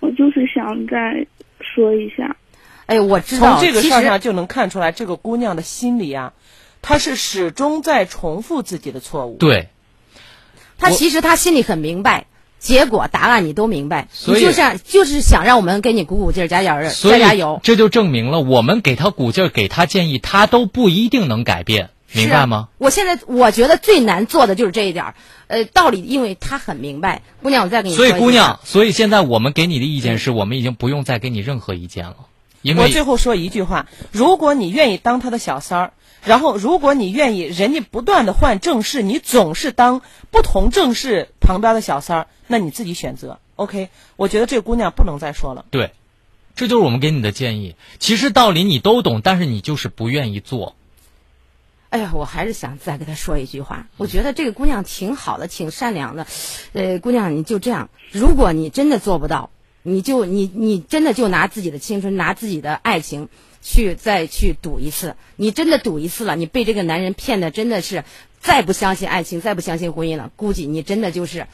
[0.00, 1.26] 我就是想再
[1.60, 2.36] 说一下，
[2.86, 6.32] 哎，我知道，从这个事儿上就能看出来，这个姑娘的心理啊，
[6.82, 9.36] 她是始终在重复自己的错误。
[9.36, 9.68] 对，
[10.78, 12.26] 他其实他心里很明白，
[12.58, 17.60] 结果答案你都明白，所以你就是就是想让我们给你鼓鼓劲儿，加加热，所以加加油。
[17.62, 22.68] 这就证明了我们给他鼓劲儿，给他建议，他都不一定能改变，明白吗？
[22.78, 25.14] 我现在我觉得最难做的就是这一点儿，
[25.48, 27.22] 呃，道理，因为他很明白。
[27.42, 32.16] 姑娘，我再给你说所以姑娘，所以现在我们给你的意见是我们已经不用再给你任何意见了，
[32.62, 35.92] 因为我最后说一句话：如果你愿意当他的小三儿，
[36.24, 43.38] 然后如果你愿意人家不断的换正室，你总是当不同正室旁边的小三儿，那你自己选择。
[43.56, 45.64] OK，我觉得这个姑娘不能再说了。
[45.70, 45.92] 对，
[46.56, 47.76] 这就是我们给你的建议。
[47.98, 50.74] 其实道理你都懂，但是你就是不愿意做。
[51.90, 53.86] 哎呀，我还是想再跟他说一句话。
[53.96, 56.26] 我觉得这个姑娘挺好的，挺善良的。
[56.72, 59.50] 呃，姑娘，你就这样，如果你真的做不到，
[59.82, 63.28] 你就你你真的就拿自己的青春，拿自己的爱情
[63.62, 65.16] 去再去赌一次。
[65.36, 68.04] 你真的赌一次了，你被这个男人骗的真的是
[68.40, 71.46] 再不相信爱情，再不相信婚姻了，估计你真的就是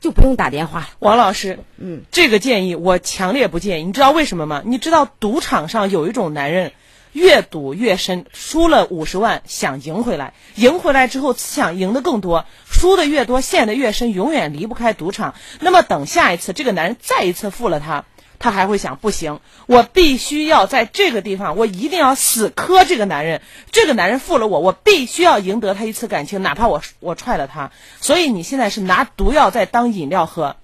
[0.00, 0.88] 就不用打电话了。
[0.98, 3.84] 王老师，嗯，这个建议我强烈不建议。
[3.84, 4.62] 你知道为什么吗？
[4.64, 6.72] 你知道赌场上有一种男人，
[7.16, 15.34] 越赌越深，输了五十万想赢回来，赢回来之后想赢得更多，输的越多陷得越深，永远离不开赌场。
[15.60, 18.04] 那么等下一次这个男人再一次负了他，
[18.38, 23.40] 他还会想不行，我必须要在这个地方，我一定要死磕这个男人。
[23.72, 27.70] 这个男人负了我，我必须要赢得他一次感情，哪怕我我踹了他。
[28.02, 30.56] 所以你现在是拿毒药在当饮料喝。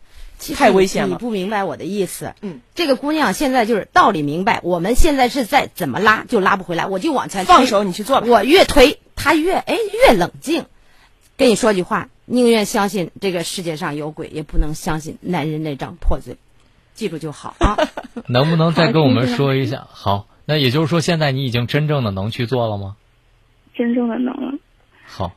[0.55, 2.35] 太危险了你不明白我的意思。
[2.41, 8.27] 嗯，这个姑娘现在就是道理明白，我们现在是在怎么拉就拉不回来，我就往前放手，你去做吧。
[8.29, 9.77] 我越推，她越哎
[10.09, 10.67] 越冷静。
[11.37, 16.37] 跟你说句话，宁愿相信这个世界上有鬼，也不能相信男人那张破嘴。
[16.95, 17.79] 记住就好啊。
[18.29, 19.87] 能不能再跟我们说一下？
[19.91, 22.97] 好，那也就是说，现在你已经真正的能去做了吗？
[23.75, 24.59] 真正的能了。
[25.07, 25.33] 好，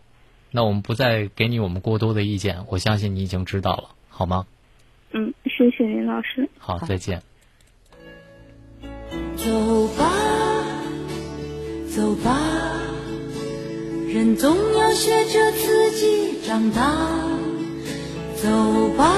[0.51, 4.45] 那我们不再给你我们过多的意见，我相信你已经知道了，好吗？
[5.17, 6.49] 嗯，谢谢林老师。
[6.57, 7.23] 好，再见。
[9.37, 10.11] 走吧，
[11.89, 12.37] 走吧，
[14.13, 17.07] 人总要学着自己长大。
[18.35, 19.15] 走吧，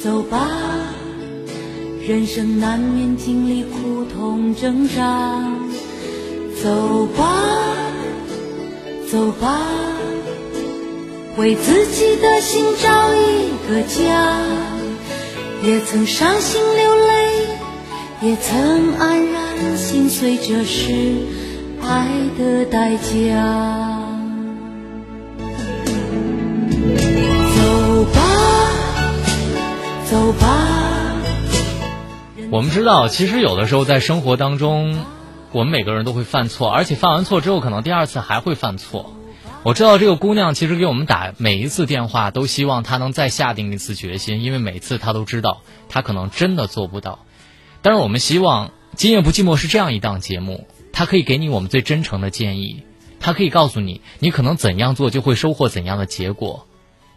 [0.00, 0.48] 走吧，
[2.06, 5.52] 人生难免经历苦痛挣扎。
[6.62, 7.42] 走吧，
[9.10, 9.60] 走吧，
[11.36, 14.40] 为自己的心找一个家。
[15.62, 17.12] 也曾伤心流泪。
[18.20, 20.92] 也曾黯然心碎，这是
[21.82, 22.06] 爱
[22.38, 23.98] 的代价。
[27.56, 28.20] 走吧，
[30.08, 31.16] 走吧。
[32.50, 35.04] 我们知道，其实有的时候在生活当中，
[35.50, 39.12] 我们每个人都会犯错，而且犯完错之后，可能第二次还会犯错。
[39.64, 47.24] 我知道这个姑娘其实给我们打每一次电话，都希望她能再下定一次决心，因为每次她都知道她可能真的做不到。
[47.80, 52.82] 但是我们希望《今夜不寂寞》是这样一档节目，它可以给你我们最真诚的建议，
[53.20, 56.66] 它可以告诉你你可能怎样做就会收获怎样的结果。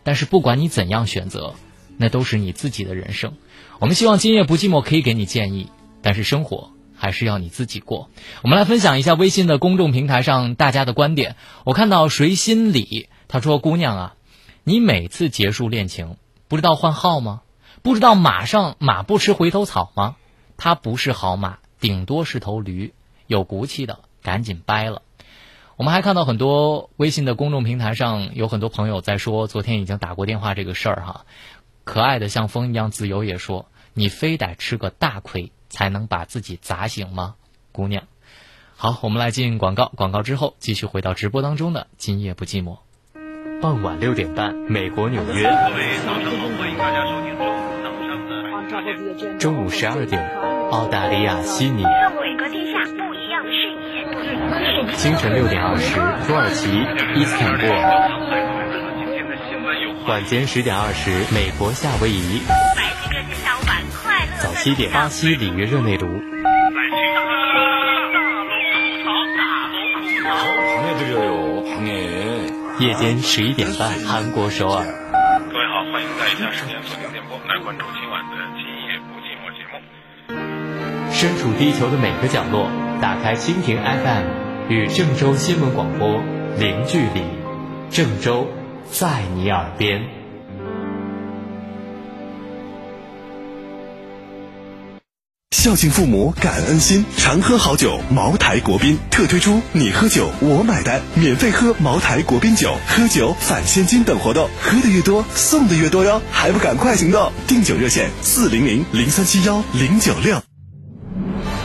[0.04, 1.56] 但是不管你怎样选择，
[1.98, 3.34] 那都是你自己的人生。
[3.80, 5.72] 我们希望《今夜不寂寞》可以给你建议，
[6.04, 6.70] 但是生活
[7.06, 8.10] 还是要你自己过。
[8.42, 11.36] 我们来分享一下微信的公众平台上大家的观点。
[11.64, 14.16] 我看到谁心里他说：“姑娘啊，
[14.64, 17.42] 你每次结束恋情，不知道换号吗？
[17.84, 20.16] 不知道马上马不吃回头草吗？
[20.58, 22.96] 他不是好马，顶多是头驴，
[23.28, 25.04] 有骨气的赶紧掰了。”
[25.78, 31.26] 我们还看到很多微信的公众平台上有很多朋友在说，昨天已经打过电话这个事儿哈。
[31.84, 37.36] 可爱的像风一样自由也说：“你非得吃个大亏才能把自己砸醒吗，
[37.74, 38.04] 姑娘？”
[38.78, 42.78] 好，我们来进广告，广告之后继续回到直播当中的《今夜不寂寞》。
[43.62, 45.44] 傍晚六点半，美国纽约。
[49.38, 50.26] 中午十二点，
[50.72, 51.84] 澳大利亚悉尼。
[54.96, 55.96] 清晨六点二十，
[56.26, 56.70] 土耳其
[57.20, 57.82] 伊斯坦布尔。
[60.08, 62.42] 晚间十点二十，美国夏威夷。
[64.46, 66.06] 早七点，巴西里约热内卢。
[72.78, 74.86] 夜间十一点半，韩国首尔。
[75.52, 79.82] 各位好，欢迎在以下时间锁定电波来关注今晚的《今夜不寂寞》节目。
[81.12, 82.70] 身处地球的每个角落，
[83.02, 84.26] 打开蜻蜓 FM，
[84.70, 86.22] 与郑州新闻广播
[86.60, 87.24] 零距离。
[87.90, 88.48] 郑州。
[88.88, 90.04] 在你耳边，
[95.58, 97.98] 孝敬父母，感恩心，常喝好酒。
[98.10, 106.22] 茅台国宾特推出“你喝酒我买单”，免费喝茅台国宾酒，喝酒返现金等活动，喝的越多送的越多哟！
[106.30, 107.32] 还不赶快行动？
[107.48, 110.36] 订酒热线：四零零零三七幺零九六。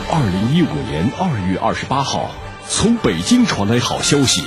[0.09, 2.31] 二零一五年二月二十八号，
[2.69, 4.41] 从北京传来好消息。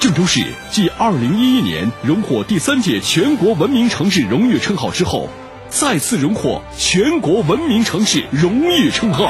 [0.00, 5.30] 郑州市继二零一一年荣获第三届全国文明城市荣誉称号之后，
[5.74, 9.24] 再次荣获全国文明城市荣誉称号。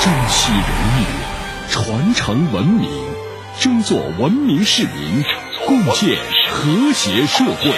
[0.00, 0.60] 珍惜荣
[1.00, 1.04] 誉，
[1.68, 2.88] 传承文明，
[3.58, 5.24] 争做文明市民，
[5.66, 6.16] 共建
[6.52, 7.74] 和谐社会。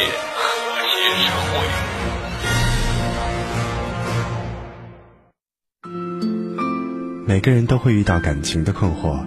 [7.27, 9.27] 每个人都会遇到感情的困惑。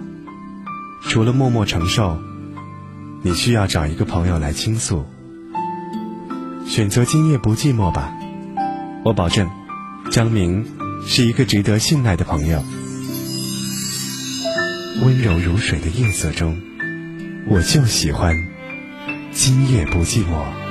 [1.08, 2.16] 除了默默承受，
[3.22, 5.04] 你需要找一个朋友来倾诉。
[6.66, 8.12] 选择今夜不寂寞吧，
[9.04, 9.48] 我保证，
[10.10, 10.64] 张明
[11.06, 12.62] 是一个值得信赖的朋友。
[15.02, 16.58] 温柔如水的夜色中，
[17.48, 18.36] 我就喜欢
[19.32, 20.61] 今夜不寂寞。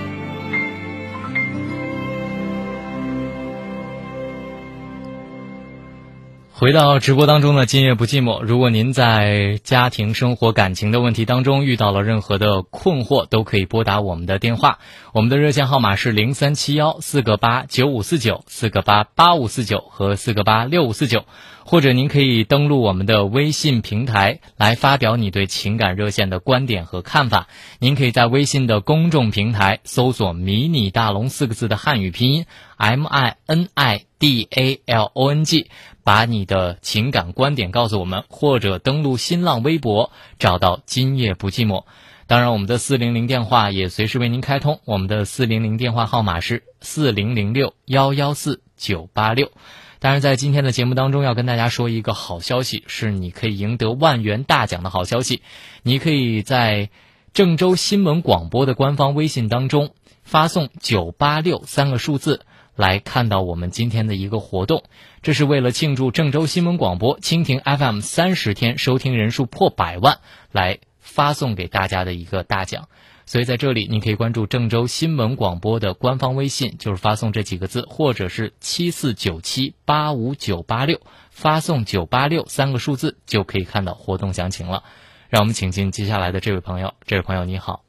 [6.61, 8.43] 回到直播当中呢今夜不寂寞。
[8.43, 14.77] 如果您在家庭生活、感情的问题当中遇到了任何的困惑，都可以拨打我们的电话。
[15.11, 21.25] 我们的热线号码是零三七幺四个八九五四九四个八八五四九和四个八六五四九，
[21.65, 27.47] 或者您可以登录我们的微信平台来发表你对情感热线的观点和看法。
[27.79, 32.45] 您可以在微信的公众平台搜索“迷你大龙”四个字的汉语拼音
[32.77, 35.69] M I N I D A L O N G。
[36.03, 41.83] 把你的情感观点告诉我们，或者登录新浪微博找到“今夜不寂寞”。
[42.25, 49.51] 当然，我们的四零零电话也随时为您开通，我们的四零零电话号码是四零零六幺幺四九八六。
[49.99, 55.43] 当然，在今天的节目当中，要跟大家说一个好消息，是你可以赢得万元大奖的好消息。
[55.83, 56.89] 你可以在
[57.31, 59.91] 郑州新闻广播的官方微信当中
[60.23, 62.43] 发送“九八六”三个数字。
[62.75, 64.83] 来看到我们今天的一个活动，
[65.21, 70.19] 这是为了庆祝郑州新闻广播蜻蜓 FM 三十天收听人数破百万，
[70.51, 72.87] 来发送给大家的一个大奖。
[73.25, 80.99] 所以在这里，你可以关注郑州新闻广播的官方微信，就是发送这几个字，或者是七四九七八五九八六，
[81.29, 84.83] 发送九八六三个数字，就可以看到活动详情了。
[85.29, 87.83] 让我们请进接下来的这位朋友，这位朋友你好，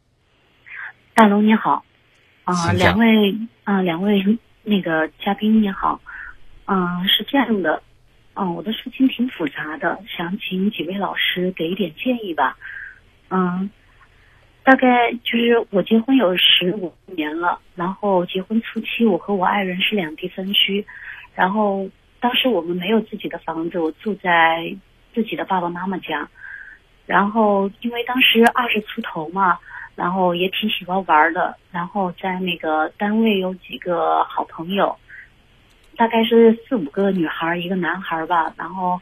[1.15, 1.85] 大龙你好，
[2.45, 4.39] 啊，两位啊，两位。
[4.65, 6.01] 那个嘉宾你好，
[6.67, 7.83] 嗯，是这样的，
[8.35, 12.57] 嗯，我的事情挺复杂的，想请几位老师给一点建议吧，
[13.29, 13.71] 嗯，
[14.63, 20.87] 大概就是我结婚有十五年了，然后结婚初期我和我爱人是两地分居，
[21.35, 21.91] 然后
[22.21, 24.77] 当时我们没有自己的房子，我住在
[25.13, 26.29] 自己的爸爸妈妈家，
[27.05, 29.59] 然后因为当时二十出头嘛，
[29.95, 34.97] 然后也挺喜欢玩的，然后在那个单位有几个好朋友，
[35.97, 39.01] 大概是四五个女孩一个男孩吧，然后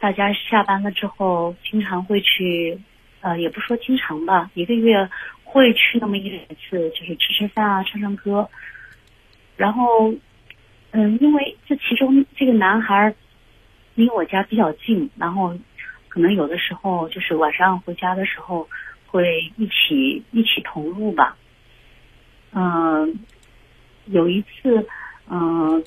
[0.00, 2.78] 大家下班了之后，经常会去，
[3.20, 5.08] 呃，也不说经常吧，一个月
[5.44, 8.48] 会去那么一两次，就是吃吃饭啊，唱唱歌，
[9.56, 10.12] 然后，
[10.90, 13.14] 嗯，因为这其中这个男孩
[13.94, 15.56] 离我家比较近，然后
[16.08, 18.68] 可能有的时候就是晚上回家的时候
[19.12, 21.36] 会一起一起同路吧。
[22.54, 23.14] 嗯，
[24.06, 24.86] 有一次，
[25.28, 25.84] 嗯，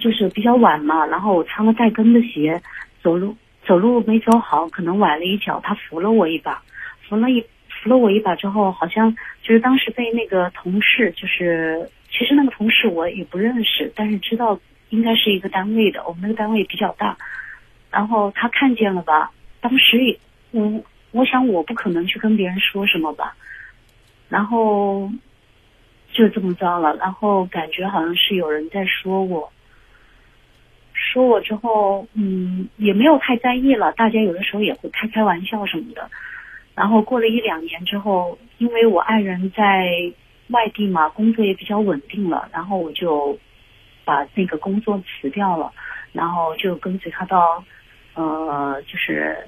[0.00, 2.62] 就是比较晚嘛，然后我穿了带跟的鞋，
[3.02, 3.36] 走路
[3.66, 6.62] 走路没走好，可能崴了一脚，他扶了我一把，
[7.02, 14.58] 扶了一扶了我一把之后，好像就是当时被那个同事，就是其实那个同事我也不认识，但是知道
[14.90, 17.16] 应该是一个单位的，我们那个单位比较大，
[17.90, 20.18] 然后他看见了吧，当时也
[20.52, 20.82] 我
[21.14, 23.36] 我想我不可能去跟别人说什么吧，
[24.28, 25.08] 然后
[26.12, 29.50] 就这么着了，然后感觉好像是有人在说我。
[30.92, 33.92] 说我之后，嗯，也没有太在意了。
[33.92, 36.10] 大家有的时候也会开开玩笑什么的。
[36.74, 39.86] 然后过了一两年之后，因为我爱人在
[40.48, 43.38] 外地嘛，工作也比较稳定了，然后我就
[44.04, 45.72] 把那个工作辞掉了，
[46.12, 47.62] 然后就跟随他到
[48.14, 49.46] 呃，就是、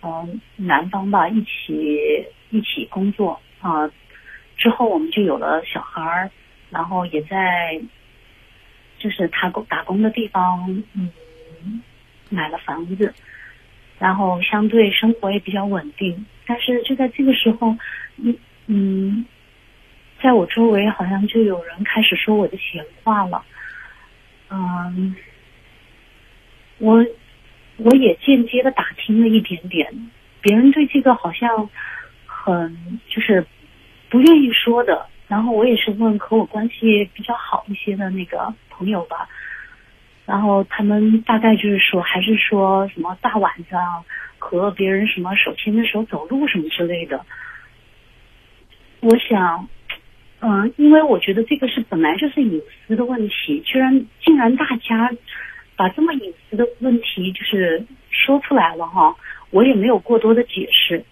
[0.00, 3.90] 呃男方吧，一起一起工作啊、
[4.56, 6.30] 之后我们就有了小孩儿，
[6.70, 7.80] 然后也在
[8.98, 11.10] 就是他工打工的地方，嗯，
[12.28, 13.12] 买了房子，
[13.98, 16.26] 然后相对生活也比较稳定。
[16.46, 17.76] 但是就在这个时候，
[18.16, 18.36] 嗯
[18.66, 19.26] 嗯，
[20.22, 23.44] 在我周围好像就有人开始说我的闲话了，
[24.50, 25.14] 嗯，
[26.78, 27.04] 我
[27.76, 30.10] 我也间接的打听了一点点，
[30.40, 31.68] 别人对这个好像
[32.26, 33.46] 很就是
[34.10, 35.06] 不愿意说的。
[35.28, 39.28] 然后我也是问和我关系比较好一些的那个朋友吧，
[40.24, 44.04] 然后他们大概就是说，还是说什么大晚上
[44.38, 47.26] 和别人什么手牵着手走路什么之类的。
[49.00, 49.68] 我想，
[50.38, 55.10] 嗯、因为我觉得这个是本来就是隐私的问题，居然竟然大家
[55.76, 59.14] 把这么隐私的问题就是说出来了哈，
[59.50, 61.04] 我也没有过多的解释。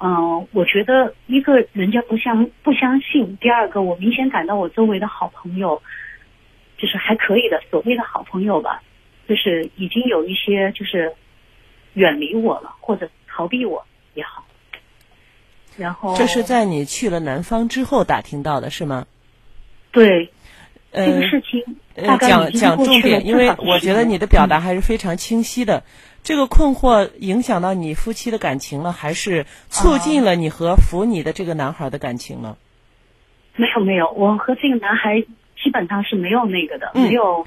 [0.00, 5.82] 嗯、我觉得一个人家不相不相信，第二个我明显感到我周围的好朋友，
[6.76, 8.82] 就是还可以的所谓的好朋友吧，
[9.28, 11.12] 就是已经有一些就是
[11.94, 13.84] 远离我了，或者逃避我
[14.14, 14.44] 也好。
[15.76, 19.06] 然后这是在你去了南方之后打听到的是吗？
[19.90, 20.30] 对
[20.90, 25.82] 呃这个事情呃大概讲讲重点，因为我觉得你的表达还是非常清晰的。
[26.24, 32.58] 这个困惑影响到你夫妻的感情了，还是促进了你和扶你的这个男孩的感情了？
[33.56, 35.20] 没有没有，我和这个男孩
[35.62, 37.46] 基本上是没有那个的，嗯没有。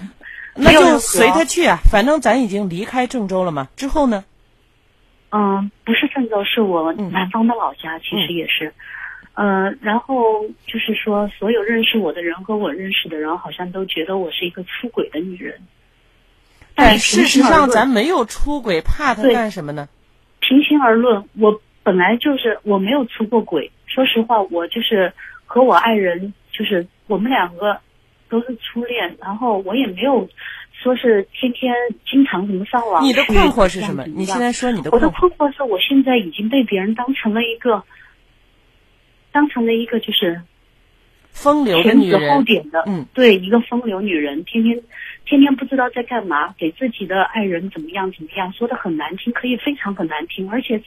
[0.54, 3.70] 那就随他去啊，反正咱已经离开郑州了嘛。
[3.78, 4.26] 之后呢？
[5.30, 8.74] 嗯，不是郑州，是我南方的老家，其实也是。
[9.34, 15.61] 呃，然后就是说，所有认识我的人和我认识的人，好像都觉得我是一个出轨的女人。
[16.75, 19.88] 但事实上，咱没有出轨，怕他对干什么呢？
[20.39, 23.71] 平心而论，我本来就是我没有出过轨。
[23.86, 25.13] 说实话，我就是
[25.45, 27.79] 和我爱人，就是我们两个
[28.29, 30.27] 都是初恋，然后我也没有
[30.71, 31.73] 说是天天
[32.09, 33.03] 经常什么上网。
[33.03, 37.84] 你的困惑是什么你现在说你的我的困困惑是我现在已经被别人当成了一个，
[39.32, 40.41] 当成了一个就是
[41.32, 44.82] 风流的前子后女人，点的，嗯，对，一个风流女人，天天
[45.25, 50.82] 天天不知道在干嘛，给自己的爱人怎么样怎么样，说的很难听，可以非常很难听，而且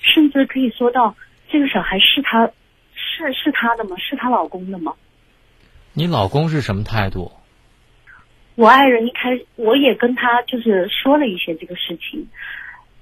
[0.00, 1.16] 甚至可以说到
[1.48, 2.50] 这个小孩是他
[2.94, 3.96] 是是他的吗？
[3.98, 4.94] 是她老公的吗？
[5.92, 7.32] 你老公是什么态度？
[8.54, 12.28] 我爱人一开，我也跟他就是说了一些这个事情，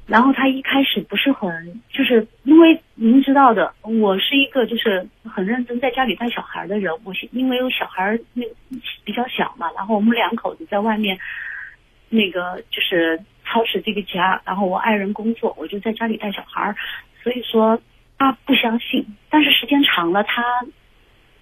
[0.07, 8.45] 然后他一开始不是很，就是因为您知道的，我是一个就是很认真在家里带小孩的人，我因为有小孩那
[9.05, 11.19] 比较小嘛，然后我们两口子在外面
[12.09, 16.73] 那个就是操持这个家，然后我爱人工作，我就在家里带小孩，
[17.23, 17.81] 所以说
[18.17, 20.43] 他不相信，但是时间长了，他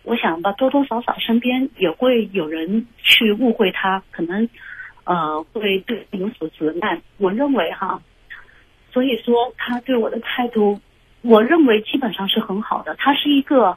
[0.05, 4.49] 我想吧，多多少少身边也会有人去误会他，可能
[5.05, 7.03] 呃会对有所责难。
[7.19, 8.01] 我认为哈，
[8.95, 10.79] 所以说他对我的态度，
[11.23, 12.95] 我认为基本上是很好的。
[12.97, 13.77] 他是一个，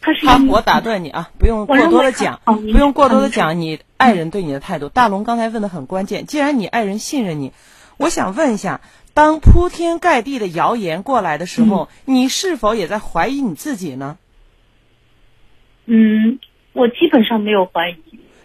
[0.00, 4.88] 他是一好，个我打断你啊，不用过多的讲，哦不用过多的嗯讲你爱人对你的态度。
[4.88, 7.52] 大龙刚才问的很关键，既然你爱人信任你，
[7.98, 8.80] 我想问一下，
[9.12, 14.16] 当铺天盖地的谣言过来的时候，你是否也在怀疑你自己呢？
[15.84, 16.38] 嗯，
[16.72, 17.96] 我基本上没有怀疑。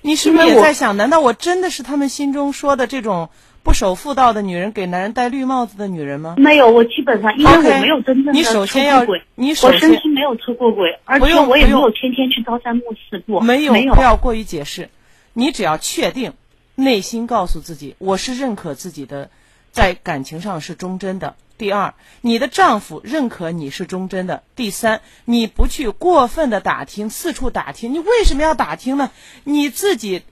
[0.03, 3.29] 你是不是也在想，难道我真的是他们心中说的这种
[3.63, 6.35] 不守妇道的女人，给男人戴绿帽子的女人吗？
[6.37, 14.89] 没有，我基本上因为我没有真正的你首先要出过轨，你首我身先心没有出过轨，而且我也没有天天去朝三暮四过，没有没有不要过于解释，
[15.33, 16.33] 你只要确定，
[16.75, 19.29] 内心告诉自己，我是认可自己的，
[19.71, 21.35] 在感情上是忠贞的。
[21.57, 24.41] 第二，你的丈夫认可你是忠贞的。
[24.55, 29.11] 第三，你不去过分的打听，四处打听，你为什么要打听呢？
[29.43, 30.23] 你自己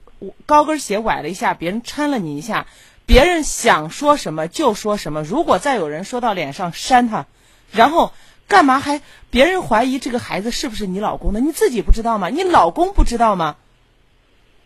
[0.44, 2.66] 高跟鞋崴了一下，别人搀了你一下，
[3.10, 5.24] 别人想说什么就说什么。
[5.24, 7.26] 如果再有人说到脸上，扇他，
[7.72, 8.12] 然后
[8.46, 9.00] 干嘛还
[9.30, 11.40] 别人怀疑这个孩子是不是你老公的？
[11.40, 12.28] 你自己不知道吗？
[12.28, 13.56] 你老公不知道吗？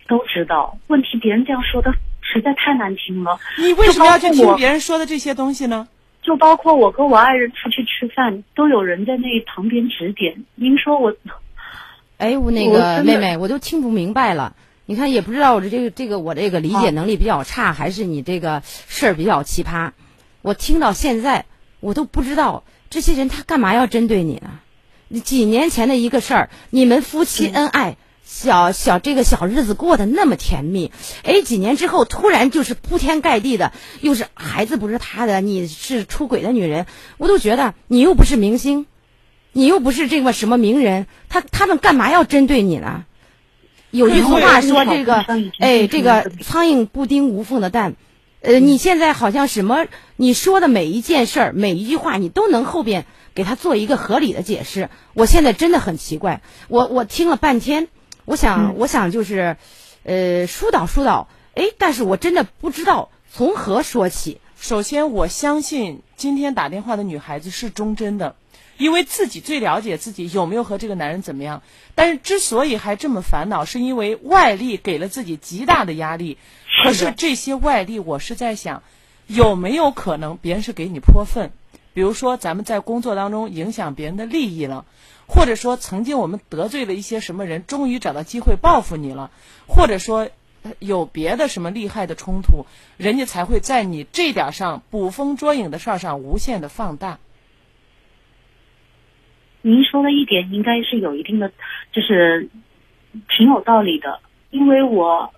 [0.08, 0.76] 都知道。
[0.88, 1.90] 问题别人这样说的
[2.20, 3.40] 实在太难听了。
[3.56, 5.88] 你为什么要去听别人说的这些东西呢？
[6.20, 10.44] 就包括我跟我爱人出去吃饭，都有人在那旁边指点。
[10.54, 11.14] 您说我，
[12.18, 14.54] 哎，我那个妹妹，我都听不明白了。
[14.86, 19.92] 你看，也不知道我这这个这个我这个理解能力比较差，还是你这个事儿比较奇葩。
[20.42, 21.46] 我听到现在，
[21.80, 24.60] 我都不知道这些人他干嘛要针对你呢？
[25.08, 33.72] 你几年前的一个事儿，你们夫妻恩爱，小小这个小日子过得那么甜蜜，哎，几年之后突然就是铺天盖地的，
[34.02, 36.84] 又是孩子不是他的，你是出轨的女人，
[37.16, 38.84] 我都觉得你又不是明星，
[39.52, 43.06] 你又不是这个什么名人，他他们干嘛要针对你呢？
[43.94, 45.24] 有句俗话说这个，
[45.60, 47.94] 哎，这个苍蝇不叮无缝的蛋。
[48.40, 49.86] 呃，你现在好像什么
[50.16, 54.90] 你说的每一件事儿、每一句话，你都能后边给他做一个合理的解释。
[55.14, 57.86] 我现在真的很奇怪，我我听了半天，
[58.24, 59.56] 我想、我想就是，
[60.02, 64.40] 呃，疏导疏导，哎，但是我真的不知道从何说起。
[64.60, 68.34] 首先，我相信今天打电话的女孩子是忠贞的，
[68.76, 71.62] 因为自己最了解自己有没有和这个男人怎么样。
[71.94, 76.38] 但是之所以还这么烦恼，是因为外力给了自己极大的压力。
[76.82, 78.82] 可是这些外力，我是在想，
[79.26, 81.52] 有没有可能别人是给你泼粪？
[81.92, 84.84] 比如说咱们在工作当中影响别人的利益了，
[85.28, 89.30] 或者说曾经我们得罪了一些什么人，终于找到机会报复你了，
[89.68, 90.28] 或者说
[90.64, 92.66] 呃有别的什么厉害的冲突，
[92.96, 97.20] 人家才会在你这点儿上捕风捉影的事儿上无限的放大。
[99.66, 101.50] 您说的一点应该是有一定的，
[101.90, 102.50] 就是
[103.30, 104.20] 挺有道理的。
[104.50, 105.32] 因为我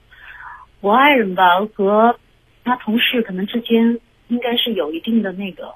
[0.81, 2.18] 我爱人吧和
[2.64, 5.74] 他同事可能之间应该是有一定的那个，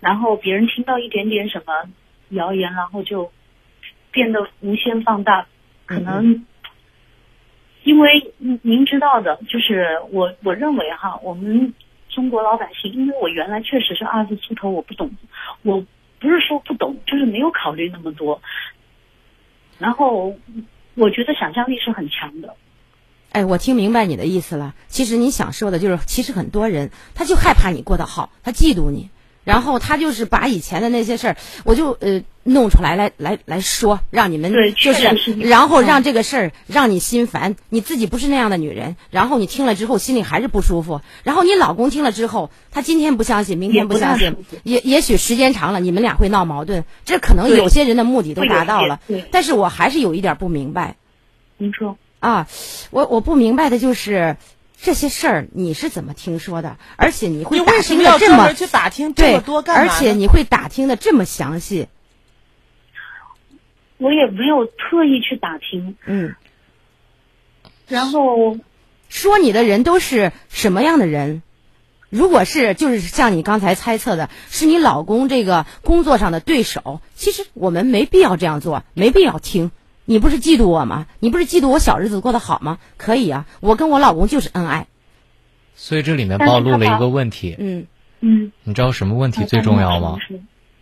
[0.00, 1.72] 然后别人听到一点点什么
[2.28, 3.32] 谣言，然后就
[4.10, 5.46] 变得无限放大，
[5.86, 6.44] 可能。
[7.84, 11.72] 因为您您知道的，就是我我认为哈，我们
[12.10, 15.10] 中国老百姓，因为我原来确实是二十出头，我不懂，
[15.62, 15.82] 我
[16.20, 18.40] 不是说不懂，就是没有考虑那么多。
[19.78, 20.36] 然后
[20.94, 22.56] 我觉得想象力是很强的。
[23.30, 24.74] 哎，我听明白你的意思了。
[24.88, 29.10] 其实你想说的就是，其实很多人他就害怕你过得好，他嫉妒你，
[29.48, 50.96] 然后他就是把以前的那些事儿，我就呃弄出来来来来说，让你们就是是，然后让这个事儿让你心烦，你自己不是那样的女人，然后你听了之后心里还是不舒服，然后你老公听了之后，他今天不相信，明天不相信也也许时间长了，你们俩会闹矛盾，这可能有些人的目的都达到了但是我还是有一点不明白。
[51.56, 51.96] 您说。
[52.20, 52.48] 啊，
[52.90, 54.36] 我我不明白的就是
[54.80, 56.76] 这些事儿你是怎么听说的？
[56.96, 59.82] 而且你会打你为什听的这么去打听这么多干嘛？
[59.82, 61.88] 而且你会打听的这么详细。
[63.96, 66.36] 我也没有特意去打听，嗯，
[67.88, 68.56] 然后
[69.08, 71.42] 说你的人都是什么样的人？
[72.08, 79.72] 如果是就是像你刚才猜测的，是你老公这个工作上的对手，其实我们没必要这样做，没必要听。
[80.10, 81.06] 你不是嫉妒我吗？
[81.20, 82.78] 你不是嫉妒我小日子过得好吗？
[82.96, 84.86] 可以啊，我跟我老公就是恩爱。
[85.76, 87.86] 所以这里面暴露了一个问题，嗯
[88.20, 90.16] 嗯，你知道什么问题最重要吗？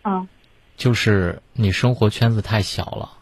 [0.01, 0.27] 啊，
[0.77, 3.17] 就是你生活圈子太小了。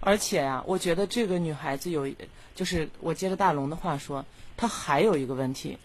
[0.00, 2.08] 而且呀、我觉得这个女孩子有，
[2.54, 4.24] 就是我接着大龙的话说，
[4.56, 5.76] 她还有一个问题，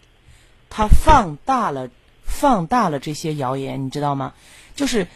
[0.70, 1.90] 她放大了
[2.24, 4.32] 放大了这些谣言，你知道吗？
[4.74, 5.08] 就是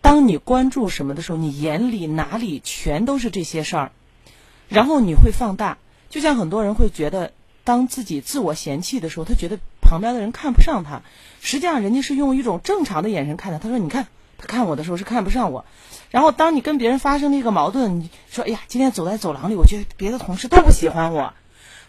[0.00, 3.92] 当你关注什么的时候，你眼里哪里全都是这些事儿，
[4.68, 5.78] 然后你会放大。
[6.10, 7.32] 就像很多人会觉得，
[7.64, 11.02] 当自己自我嫌弃的时候，他觉得旁边的人看不上他，
[11.40, 13.58] 实际上人家是用一种正常的眼神看他。
[13.58, 14.06] 他说：“你看，
[14.38, 15.64] 他看我的时候是看不上我。”
[16.10, 21.34] 然后当你跟别人发生了一个矛盾，你说：“哎呀，今天走在走廊里，我觉得别的同事都不喜欢我。”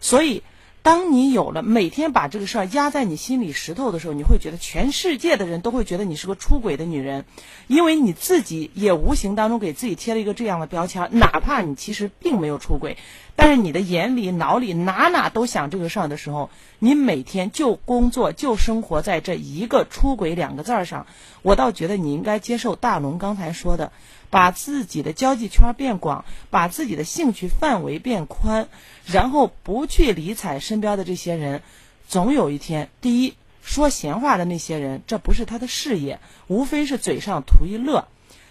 [0.01, 0.43] 所以
[0.81, 7.25] 当你有了每天把这个事儿压在你心里石头的时候，你会觉得全世界的人都会觉得你是个出轨的女人，
[7.67, 12.97] 因为你自己也无形当中给自己贴了一个这样的标签，哪怕你其实并没有出轨，
[13.35, 16.49] 但是你的眼里、脑里哪哪都想这个事儿的时候，
[16.79, 21.07] 你每天就工作就生活在这一个出轨两个字儿上，
[21.41, 23.91] 我倒觉得你应该接受大龙刚才说的。
[24.29, 28.67] 把自己的交际圈变广，把自己的兴趣范围变宽，
[29.05, 31.63] 然后不去理睬身边的这些人，
[32.07, 38.07] 总有一天，第一说闲话的那些人，这不是他的事业，无非是嘴上图一乐，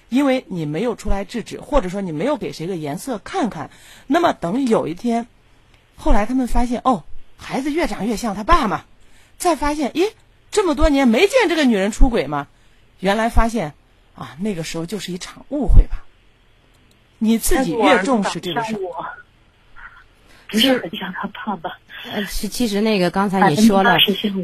[0.09, 3.71] 因为你没有出来制止，或者说你没有给谁个颜色看看，
[4.07, 5.29] 那么等有一天，
[5.97, 7.05] 后来他们发现哦，
[7.37, 8.85] 孩子越长越像他爸嘛，
[9.39, 10.11] 再发现咦，
[10.51, 12.49] 这么多年没见这个女人出轨嘛？
[12.99, 13.75] 原来发现。
[14.19, 16.05] 啊，那个时候就是一场误会吧。
[17.19, 18.77] 你自己越重视这个事，
[20.49, 21.79] 不是很像他爸爸。
[22.13, 23.97] 呃，其其实那个刚才你说了，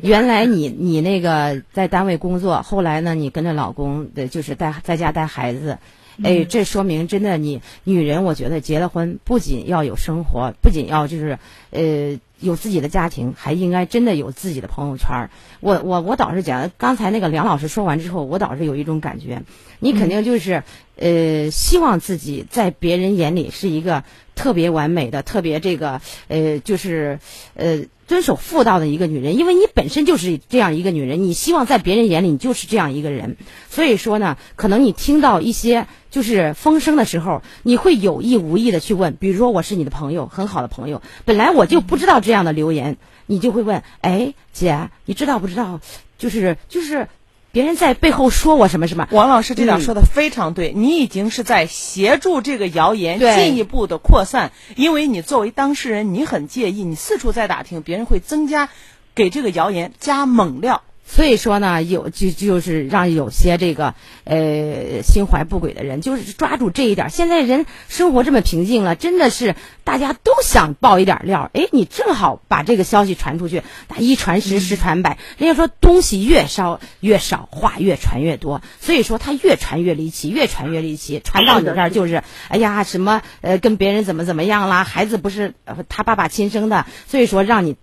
[0.02, 5.78] 原来你你那个在单位工作，后来呢，你跟着老公的就是带在家带孩子。
[6.22, 11.38] 哎，这说明真的，你女人，我觉得结了婚不仅要有生活，不仅要就是
[11.70, 15.28] 呃有自己的家庭，还应该真的有自己的朋友圈。
[15.60, 19.42] 我我我倒是讲，刚才那个梁老师说完之后，我倒是有一种感觉，
[19.80, 20.62] 你肯定就是
[20.96, 24.04] 呃希望自己在别人眼里是一个
[24.34, 27.18] 特别完美的、特别这个呃就是
[27.54, 27.84] 呃。
[28.06, 33.36] 遵守妇道的一个女人，因为你本身就是这样一个女人，你希望在别人眼里你就是这样一个人，
[33.68, 42.96] 所以说呢，可能你听到一些就是风声的时候，你会有意无意的去问，比如说我是你的朋友，很好的朋友，本来我就不知道这样的留言，
[43.26, 45.80] 你就会问，哎，姐，你知道不知道？
[46.18, 47.08] 就是就是。
[47.54, 49.06] 别人在背后说我什么什么？
[49.12, 58.70] 王老师这点说的非常对，你已经是在协助这个谣言进一步的扩散，因为你作为当事人，你很介意，你四处在打听，别人会增加
[59.14, 60.82] 给这个谣言加猛料。
[61.06, 63.94] 所以说呢，有就就是让有些这个
[64.24, 67.10] 呃心怀不轨的人，就是抓住这一点。
[67.10, 71.50] 现在人生活这么平静了，真的是大家都想爆一点料。
[71.52, 73.62] 哎，你正好把这个消息传出去，
[73.98, 75.18] 一传十，十传百。
[75.36, 85.54] 人家说东西越烧越少，话越传越多，所以说他越传越离奇，越传越离奇，传到你这儿就是 哎呀什么呃跟别人怎么怎么样啦，孩子不是
[85.88, 87.76] 他爸爸亲生的，所以说让你。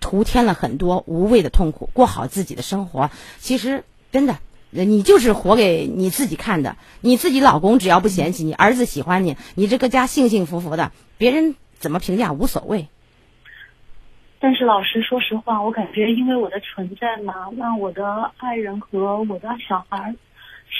[0.00, 3.10] 徒添了很多无谓的痛苦，过好自己的生活。
[3.38, 4.38] 其实真的，
[4.70, 6.76] 你就是活给你自己看的。
[7.00, 12.88] 你自己老公只要不嫌弃你，儿子喜欢你，你这个家幸幸福福的，别人怎么评价无所谓。
[14.40, 20.14] 但是老师，说实话，我感觉因为我的存在嘛，让我的爱人和我的小孩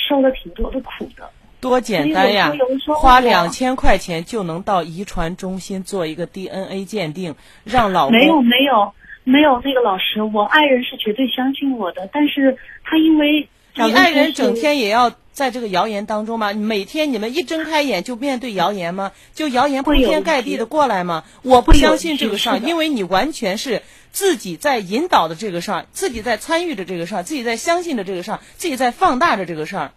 [0.08, 1.30] 受了挺多的苦的。
[1.60, 2.50] 多简单呀！
[2.96, 8.94] 花两千块钱就能到遗传中心做一个 DNA 鉴定，让老公没有没有。
[9.24, 16.52] 没有那个老师，我爱人是绝对相信我的，但是他因为你爱人整天也要在这个谣言当中吗？
[16.52, 19.12] 每天你们一睁开眼就面对谣言吗？
[19.34, 21.24] 就谣言铺天盖地的过来吗？
[21.42, 29.92] 我不相信这个事儿，因为你完全是自己在引导的这个事儿，自己在参与着这个事儿，自己在相信着这个事儿，自己在放大着这个事儿。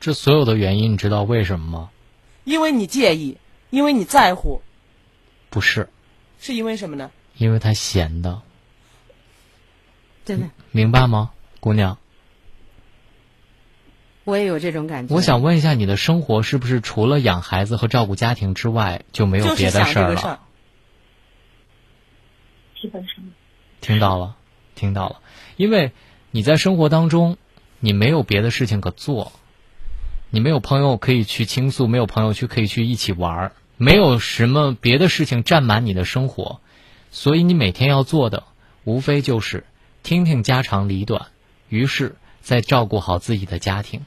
[0.00, 1.90] 这所有的原因你知道为什么吗？
[2.44, 3.36] 因为你介意，
[3.70, 4.62] 因为你在乎。
[5.50, 5.88] 不是。
[6.40, 7.10] 是因为什么呢？
[7.36, 8.40] 因为他闲的，
[10.24, 11.30] 真的明白吗，
[11.60, 11.98] 姑娘？
[14.24, 15.14] 我也有这种感觉。
[15.14, 20.40] 我想问一下，你的生活是不是除了养孩子和照顾家庭之外，就没有别的事儿了？
[22.80, 23.16] 基本上。
[23.82, 24.36] 听到了，
[24.74, 25.20] 听到了。
[25.56, 25.92] 因为
[26.30, 27.36] 你在生活当中，
[27.80, 29.32] 你没有别的事情可做，
[30.30, 36.60] 你没有朋友可以去倾诉，没有朋友去可以去一起玩儿，没有什么别的事情占满你的生活。
[37.14, 38.42] 所以你每天要做的，
[38.82, 39.64] 无非就是
[40.02, 41.28] 听听家长里短，
[41.68, 44.04] 于是再照顾好自己的家庭。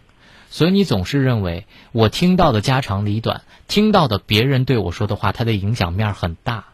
[0.50, 6.66] 所以你总是认为我听到的家长里短，听到的别人对我说的话，它的影响面很大。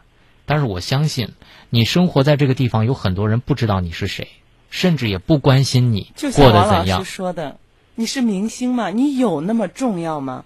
[0.44, 1.34] 但是我相信，
[1.70, 4.26] 你生活在这个地方，有很多人不知道你是谁，
[4.70, 7.04] 甚至也不关心你过得怎样。
[7.04, 7.58] 说的，
[7.94, 8.90] 你是明星吗？
[8.90, 10.44] 你有那么重要吗？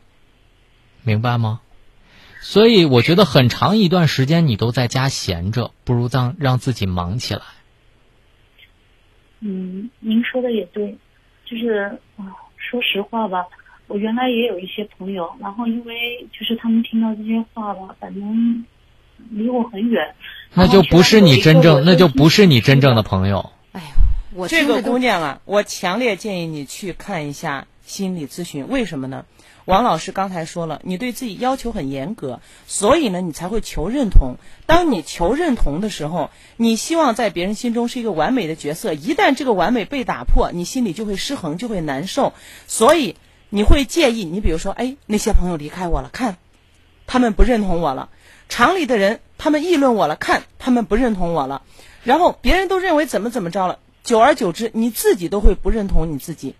[1.03, 1.61] 明白吗？
[2.41, 7.43] 所以我觉得很长一段时间你都在家闲着，不如让让自己忙起来。
[9.41, 10.97] 嗯，您说的也对，
[11.45, 12.25] 就是啊，
[12.57, 13.47] 说实话吧，
[13.87, 18.65] 我原来也有一些朋友，然后因为就是他们听到这些话吧，反正
[19.31, 20.15] 离我很远。
[20.55, 23.53] 那就不是你真正，那就不是你真正的朋友。
[23.73, 23.89] 哎呀，
[24.35, 28.67] 我这个姑娘啊，我强烈建议你去看一下心理咨询。
[28.69, 29.25] 为什么呢？
[29.69, 34.37] 王老师刚才说了，你对自己要求很严格，所以呢，你才会求认同。
[34.65, 42.33] 当你求认同的时候，你希望在别人心中是一个完美的角色，一旦这个完美被打破，你心里就会失衡，就会难受，
[42.67, 43.17] 所以
[43.51, 44.25] 你会介意。
[44.25, 46.39] 你比如说，哎，那些朋友离开我了，看，
[47.07, 48.09] 他们不认同我了；
[48.49, 51.61] 厂里的人他们议论我了，看，他们不认同我了。
[52.05, 56.55] 然后别人都认为怎么怎么着了，久而久之，你自己都会不认同你自己。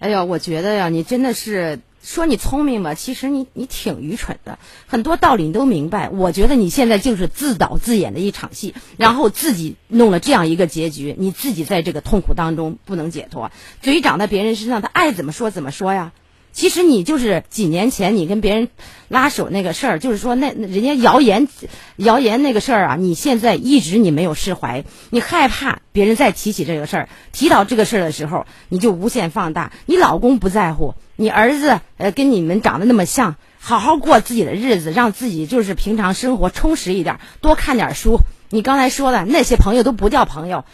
[0.00, 6.08] 哎呀，我觉得呀，你真的是说你聪明吧，其实你你挺愚蠢的，很多道理你都明白。
[6.08, 16.12] 我觉得你现在就是自导自演的一场戏，然后自己弄了这样一个结局，你自己在这个痛苦当中不能解脱，嘴长在别人身上，他爱怎么说怎么说呀。
[16.52, 18.68] 其实你就是几年前你跟别人
[19.08, 21.48] 拉手那个事儿，就是说那人家谣言
[21.96, 29.72] 谣言那个事儿啊，你现在一直你没有释怀，你害怕别人再提起这个事儿，提到这个事儿的时候，你就无限放大。
[29.86, 38.18] 你老公不在乎，你儿子呃跟你们长得那么像，好好过自己的日子，让自己就是平常生活充实一点，多看点书。
[38.50, 40.64] 你刚才说的那些朋友都不叫朋友，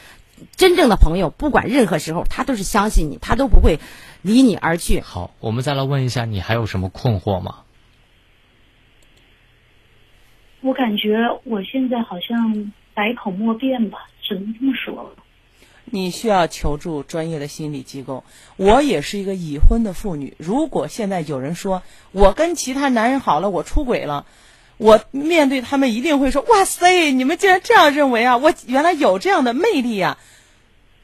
[0.57, 3.79] 真正的朋友，不管任何时候，他都是相信你，他都不会。
[4.27, 5.01] 离你而去。
[5.01, 7.63] 好，我们再来问一下，你还有什么困惑吗？
[10.63, 15.11] 我感觉我现在好像百口莫辩吧，只能这么说了。
[15.85, 18.25] 你需要求助专业的心理机构。
[18.57, 24.27] 我也是一个已婚的妇女，如果现在有人说我跟其他男人好了，我出轨了，
[24.77, 28.37] 我面对他们一定会说：“哇塞，你们竟然这样认为啊！
[28.39, 30.19] 我原来有这样的魅力呀！”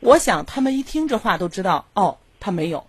[0.01, 2.85] 我想他们一听这话都知道，哦，他没有。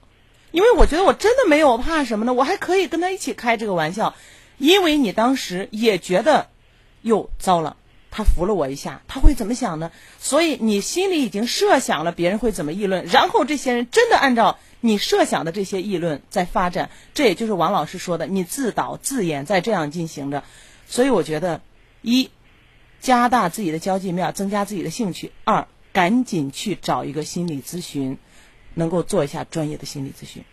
[0.54, 2.34] 因为我觉得我真的没有，怕什么呢？
[2.34, 4.14] 我还可以跟他一起开这个玩笑，
[4.60, 6.48] 因为你当时也觉得，
[7.02, 7.76] 哟，糟了，
[8.12, 9.92] 他扶了我一下，他会怎么想呢？
[10.20, 20.44] 所以你心里已经设想了别人会怎么议论，然后这些人真的按照你设想的这些议论在发展，这也就是王老师说的，你自导自演在这样进行着。
[20.88, 21.62] 所以我觉得，
[22.04, 22.30] 一，
[23.02, 28.20] 加大自己的交际面，增加自己的兴趣；二，赶紧去找一个心理咨询。
[28.74, 30.44] 能够做一下专业的心理咨询，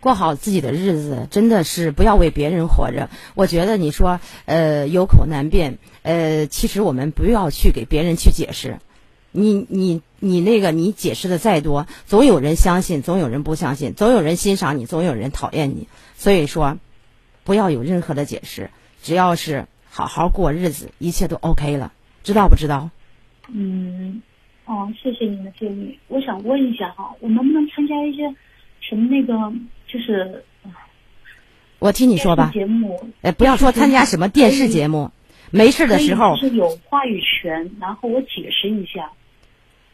[0.00, 3.10] 过好自己的日子，真的是不要为别人活着。
[3.34, 8.78] 我觉得你说，呃，有口难辩，呃，其实我们不要去给别人去解释。
[9.32, 15.88] 你你你那个，你解释的再多，总有人相信，总有人不相信，总有人欣赏你，总有人讨厌你。
[16.16, 16.78] 所以说，
[17.44, 18.70] 不要有任何的解释，
[19.02, 21.92] 只要是好好过日子，一切都 OK 了，
[22.24, 22.90] 知道不知道？
[23.48, 24.22] 嗯。
[24.66, 25.98] 哦，谢谢您的建议。
[26.08, 28.34] 我想问一下哈，我能不能参加一些
[28.80, 29.52] 什么那个
[29.86, 30.44] 就是？
[31.78, 32.50] 我听你说吧。
[32.52, 33.08] 节目。
[33.22, 35.10] 哎，不要说参加什么电视节目，
[35.50, 36.36] 没事的时候。
[36.36, 39.12] 是有话语权，然后我解释一下。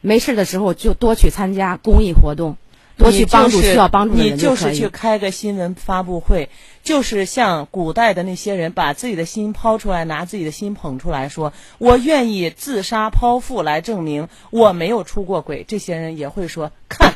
[0.00, 2.56] 没事的时候就多去参加公益活动。
[2.98, 6.50] 多去帮助需要帮助的人你就是去开个新闻发布会，
[6.82, 17.14] 就是像古代的那些人，把自己的心抛出来，拿自己的心捧出来说：“我愿意自杀剖腹来证明我没有出过轨。”这些人也会说：“看，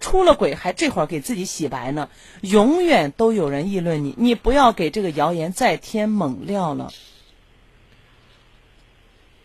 [0.00, 2.08] 出了轨还这会儿给自己洗白呢。”
[2.42, 6.90] 永远都有人议论你，你不要给这个谣言再添猛料了。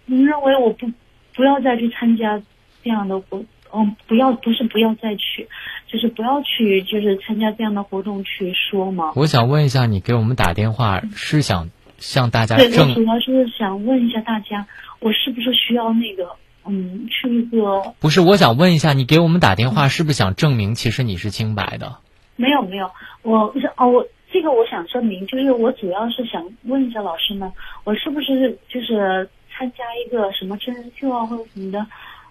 [0.06, 0.92] 您认为我不
[1.36, 2.42] 不要再去参加
[2.84, 3.44] 这样的活？
[3.72, 5.48] 嗯，不要，不是不要再去。
[5.92, 9.12] 就是不要去，就是参加这样的活动去说嘛？
[9.16, 14.68] 我想问一下，你给我们打电话是想向大家对，我主要是想问一下大家，
[15.00, 16.30] 我是不是需要那个，
[16.68, 17.82] 嗯，去一个？
[18.00, 21.98] 不是，我想问一下，你给我们打电话是不是想证明其实你是清白的？
[22.36, 22.92] 没有没有，
[23.24, 27.52] 我是哦，我这个我想证明，就是我主要是想问一下老师们，
[27.84, 31.84] 我是不是就是参加一个什么真人秀啊或者什么的？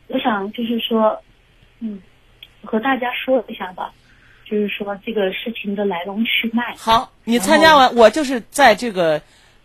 [0.07, 1.21] 我想就是说，
[1.81, 2.01] 嗯。
[2.71, 3.93] 和大家说一下吧，
[4.45, 6.75] 就是说这个事情的来龙去脉。
[6.77, 9.23] 好，你参加完，我就是在这个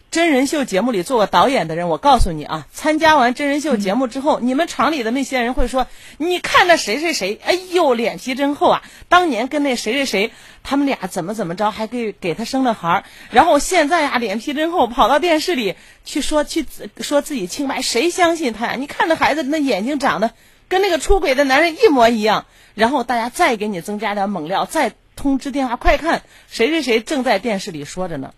[0.10, 1.90] 真人秀节目里做过导演的人。
[1.90, 5.88] 我告诉你啊，参加完真人秀节目之后，你们厂里的那些人会说
[6.18, 8.82] ：“你看那谁谁谁，哎呦，脸皮真厚啊！
[9.10, 10.32] 当年跟那谁谁谁，
[10.64, 13.04] 他们俩怎么怎么着，还给给他生了孩儿。
[13.32, 15.76] 然后现在呀，脸皮真厚，跑到电视里
[16.06, 16.66] 去说去
[17.02, 18.76] 说自己清白，谁相信他呀？
[18.78, 20.32] 你看那孩子那眼睛长得
[20.74, 28.34] 跟那个出轨的男人一模一样。”然后大家再给你增加点猛料，再通知电话，快看谁谁谁正在电视里说着呢。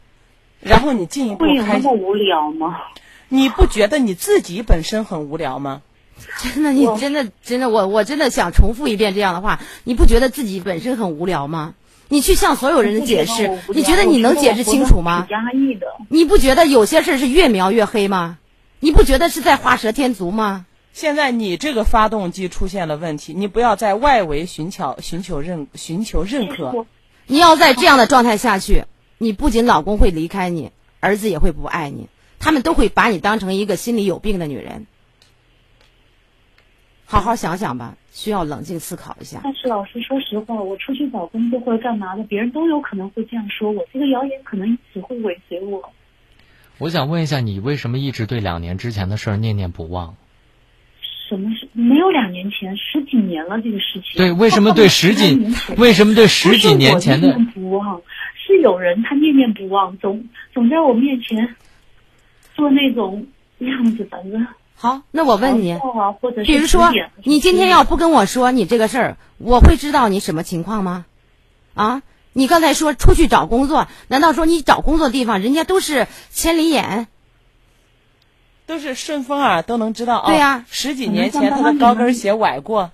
[0.60, 1.76] 然后你进一步开。
[1.76, 2.76] 会那么无聊吗？
[3.30, 5.82] 你不觉得你自己本身很无聊吗？
[6.42, 9.62] 真的，你真的真的，我我真的想重复一遍这样的话。
[9.86, 11.74] 你不觉得自己本身很无聊吗？
[12.10, 15.26] 你去向所有人解释，你觉得你能解释清楚吗？
[15.30, 15.88] 压抑的。
[16.10, 18.38] 你不觉得有些事是越描越黑吗？
[18.82, 20.66] 你不觉得是在画蛇添足吗？
[20.96, 26.86] 现在你这个发动机出现了问题，你不要在外围寻求寻求认寻求认可。
[27.28, 28.86] 你要在这样的状态下去，
[29.18, 30.72] 你不仅老公会离开你，
[31.02, 32.08] 儿子也会不爱你，
[32.40, 34.88] 他们都会把你当成一个心里有病的女人。
[37.04, 39.42] 好好想想吧，需要冷静思考一下。
[39.44, 45.92] 但是老师，说实话，我出去找工作或者干嘛的，别人都有可能会这样说我，这个谣言可能因此会尾随我。
[46.78, 50.16] 我想问一下，你为什么一直对两年之前的事儿念念不忘？
[51.28, 54.18] 什么是没有两年前，十几年了这个事情。
[54.18, 55.40] 对，为什么对十几？
[55.78, 57.28] 为什么对十几年前的？
[57.28, 58.02] 念念不忘，
[58.36, 61.56] 是有人他念念不忘，总总在我面前
[62.56, 63.26] 做那种
[63.58, 64.46] 样子，反正。
[64.78, 65.78] 好，那我问你，
[66.46, 66.92] 比如说，
[67.24, 71.06] 你今天要不跟我说你这个事儿，我会知道你什么情况吗？
[71.74, 72.04] 啊，
[72.34, 77.08] 你刚才说出去找工作，难道说你找工作的地方人家都是千里眼，
[78.66, 80.28] 都是顺风耳都能知道啊？
[80.28, 82.92] 对呀、哦，十几年前他的高跟鞋崴过。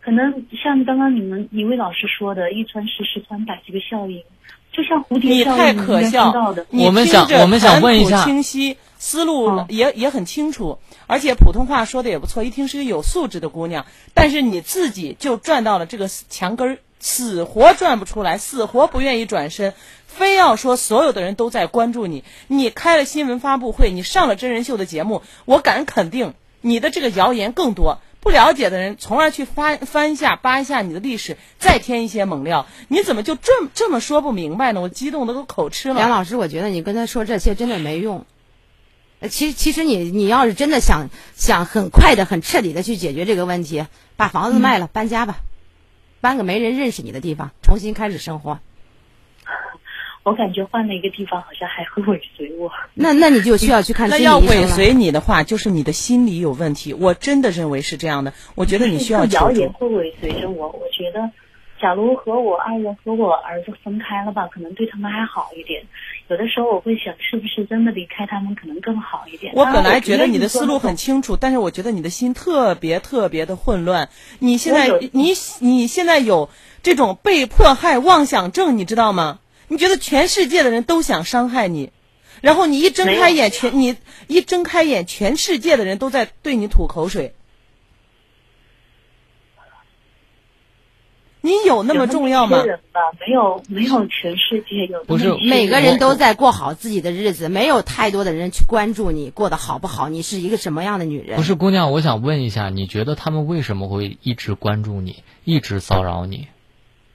[0.00, 4.22] 可能像刚刚你们一位老师说的“一传十，十传百”这个效应，
[4.70, 6.30] 就像蝴蝶效应你太可笑。
[6.70, 13.86] 我们想，我们想问一下，清晰思路也、也很清楚，而且普通话说的也不错，一听是个有素质的姑娘。
[14.12, 19.72] 但是你自己就转到了这个墙根儿，死活转不出来，死活不愿意转身，
[20.16, 22.24] 非要说所有的人都在关注你。
[22.46, 27.98] 你开了新闻发布会，你上了真人秀的节目，我敢肯定你的这个谣言更多。
[28.20, 34.80] 不了解的人，从而去翻翻一下、扒一下你的历史，再添一些猛料，你怎么就这么这么说不明白呢？
[34.80, 35.96] 我激动的都口吃了。
[35.96, 38.24] 梁老师，我觉得你跟他说这些真的没用。
[39.28, 43.84] 其其实你你要是真的想想很快的、很彻底的去解决这个问题，
[44.16, 45.40] 把房子卖了，搬家吧，
[46.22, 48.58] 搬个没人认识你的地方，重新开始生活。
[50.24, 52.72] 我感觉换了一个地方，好像还会尾随我。
[52.94, 56.94] 那那你就需要去看心理了那要尾随你的话，就是你的心理有问题。
[56.94, 58.32] 我真的认为是这样的。
[58.54, 60.68] 我觉得你需要谣言会尾随着我。
[60.68, 61.30] 我觉得，
[61.78, 65.82] 假如和我爱人和我儿子分开了吧，可能对他们还好一点。
[66.28, 69.52] 有的时候我会想，是不是真的离开他们可能更好一点？
[69.54, 74.08] 我本来觉得你的思路很清楚，但是我觉得你的心特别特别的混乱。
[74.38, 76.48] 你现在你你现在有
[76.82, 79.40] 这种被迫害妄想症，你知道吗？
[79.68, 81.90] 你觉得全世界的人都想伤害你，
[82.40, 83.96] 然后你一睁开眼，全你
[84.26, 87.34] 一睁开眼，全世界的人都在对你吐口水。
[91.40, 92.64] 你有那么重要吗？
[92.64, 95.04] 人吧，没有，没有全世界有。
[95.04, 101.36] 不是每个人都在过好自己的日子，没有太多的人去关注你过得好不好，你是一个什么样的女人？
[101.36, 106.48] 不是姑娘，我想问一下，你觉得他们为什么会一直关注你，一直骚扰你？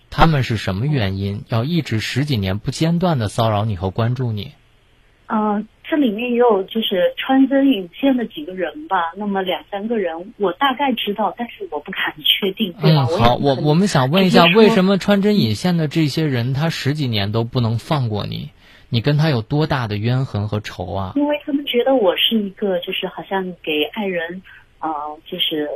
[0.09, 4.53] 他们是什么原因要一直十几年不间断的骚扰你和关注你？
[5.27, 13.07] 嗯、呃，这里面也有就是穿针引线的几个人吧，那么两三个人我大概知道，但是我不敢确定，对吧？
[13.11, 18.49] 嗯，好，我我们想问一下，为什么穿针引线的这些人他十几年都不能放过你？
[18.91, 21.13] 你跟他有多大的冤痕和仇啊？
[21.15, 24.41] 因为他们觉得我是一个就是好像给爱人，
[24.79, 24.89] 呃，
[25.29, 25.69] 就是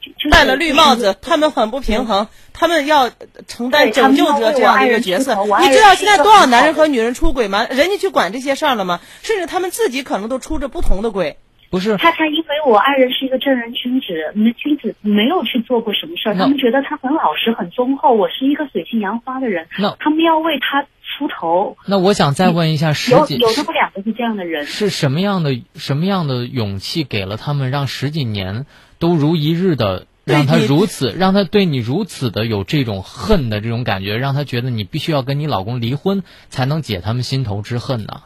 [0.00, 3.10] 就就是戴了绿帽子，他们很不平衡，他们要
[3.46, 7.66] 承担拯救者这样的一个角色你知道现在多少男人和女人出轨吗？
[7.70, 9.00] 人家去管这些事儿了吗？
[9.22, 11.36] 甚至他们自己可能都出着不同的轨。
[11.70, 21.76] 不是他他因为我爱人是一个正人君子，那君子没有去做过什么事儿，那他们觉得他很老实、很忠厚，我是一个水性杨花的人那，他们要为他出头。
[21.86, 28.66] 那我想再问一下，十几有有那么两个是这样的人，是什么样的什么样的勇气给了他们，让十几年
[28.98, 38.22] 都如一日的让他如此，让他对你如此的有这种恨的这种感觉，让他觉得你必须要跟你老公离婚才能解他们心头之恨呢？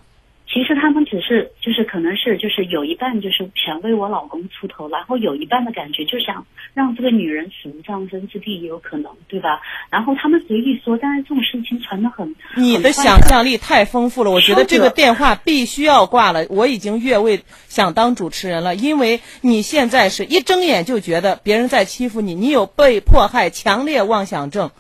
[0.51, 9.61] 其实他们只是就是可能是就是有一半就是想为我老公出头，然后有一半的感觉就想让这个女人死无葬身之地，也有可能，对吧？
[9.91, 16.47] 然后他们随意说，但是这种事情传的很，你的想象力太丰富了，我觉得这个电话必须要挂了。
[16.51, 24.71] 我已经越位想当主持人了，因为你现在是一睁眼就觉得别人在欺负你，你有被迫害强烈妄想症。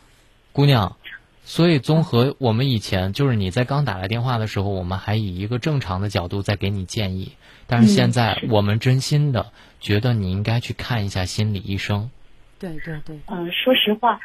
[0.52, 0.96] 姑娘，
[1.44, 7.32] 所以综合我们以前就是你在刚打来电话的时候，我们还以一个正常的角度在给你建议，
[7.66, 12.10] 但是现在我们真心的觉得你应该去看一下心理医生。
[12.58, 14.18] 对对对，嗯、说实话，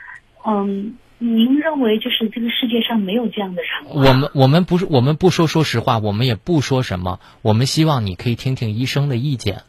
[0.45, 3.91] 嗯，您认为就是这个世界上没有这样的人吗？
[3.93, 9.61] 我们我们不是我们不说说实话，我们也不说什么，我们希望你可以听听医生的意见，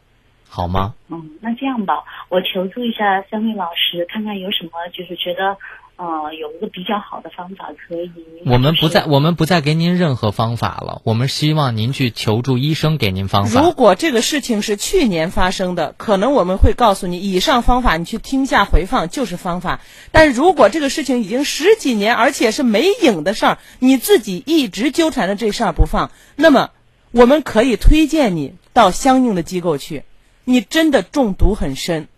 [0.49, 0.95] 好吗？
[1.09, 5.57] 嗯，那这样吧，我求助一下三位老师，看看有什么就是觉得
[5.97, 8.11] 呃，有一个比较好的方法可以。
[8.45, 13.61] 我们不再我们不再给您任何方法了，我们希望您去求助医生给您方法。
[13.61, 19.79] 如果这个事情是去年发生的，可能我们会告诉你，以上方法你去听下回放就是方法。
[20.11, 26.71] 但如果这个事情已经十几年，而且是没影的事儿，你自己一直纠缠着这事儿不放，那么
[27.11, 30.03] 我们可以推荐你到相应的机构去。
[30.43, 32.09] 你真的中毒很深，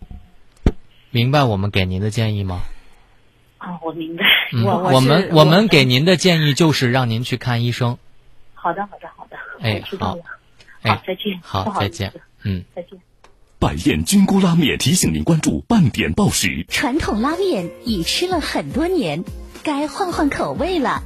[1.10, 2.60] 明白我们给您的建议吗？
[3.58, 4.24] 啊，我明白。
[4.52, 7.98] 嗯，我我们我们给您的建议就是让您去看医生。
[8.54, 9.36] 好的，好的，好的。
[9.60, 10.22] 哎知道了。
[10.82, 11.40] 哎好，再见。
[11.42, 12.12] 好，好再见。
[12.44, 12.64] 嗯。
[12.74, 12.98] 再见。
[13.60, 16.64] 百宴菌菇拉面提醒您关注半点报时。
[16.68, 19.24] 传统拉面已吃了很多年，
[19.64, 21.02] 该换换口味了。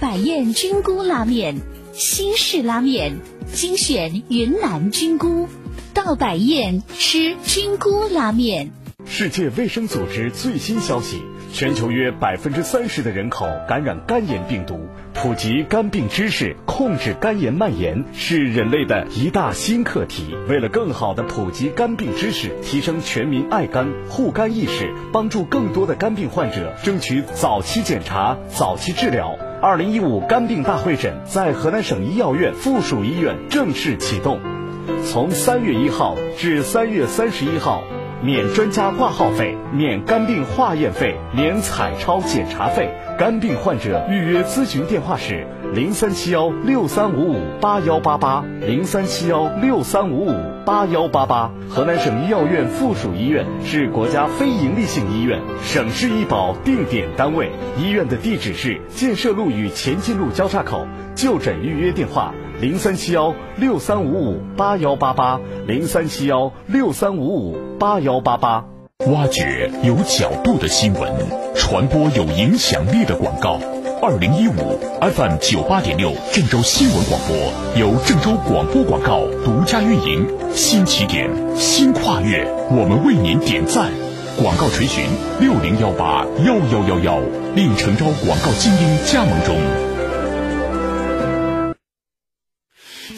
[0.00, 1.60] 百宴菌菇拉面，
[1.92, 3.20] 新式拉面，
[3.52, 5.48] 精选云南菌菇，
[5.94, 8.72] 到百宴吃菌菇拉面。
[9.06, 11.22] 世界卫生组织最新消息：
[11.54, 14.88] 全球约百分之三十的人口感染肝炎病毒。
[15.12, 20.34] 普及肝病知识，控制肝炎蔓延，是人类的一大新课题。
[20.48, 29.38] 为了更好地普及肝病知识，提升全民爱肝护肝意识，帮助更多的肝病患者争取早期检查、早期治疗。
[29.62, 34.40] 二零一五肝病大会诊在河南省医药院附属医院正式启动，
[35.04, 37.84] 从三月一号至三月三十一号。
[38.24, 42.88] 免专家挂号费，免肝病化验费，免彩超检查费。
[43.18, 50.34] 肝病患者预约咨询电话是零三七幺六三五五八幺八八零三七幺六三五五
[50.64, 51.50] 八幺八八。
[51.68, 57.52] 河南省医药院附属医院是国家非营利性医院，省市医保定点单位。
[57.76, 60.88] 医院的地址是建设路与前进路交叉口。
[61.14, 62.32] 就诊预约电话。
[62.60, 68.64] 零三七幺六三五五八幺八八，零三七幺六三五五八幺八八。
[69.10, 71.12] 挖掘有角度的新闻，
[71.56, 73.58] 传播有影响力的广告。
[74.00, 77.36] 二零一五 FM 九八点六郑州新闻广播
[77.80, 83.90] 由郑州广播广告独家运营，新起点，新跨越，我们为您点赞。
[84.40, 85.04] 广告垂询
[85.40, 87.18] 六零幺八幺幺幺幺，
[87.54, 89.93] 令诚招广告精英加盟中。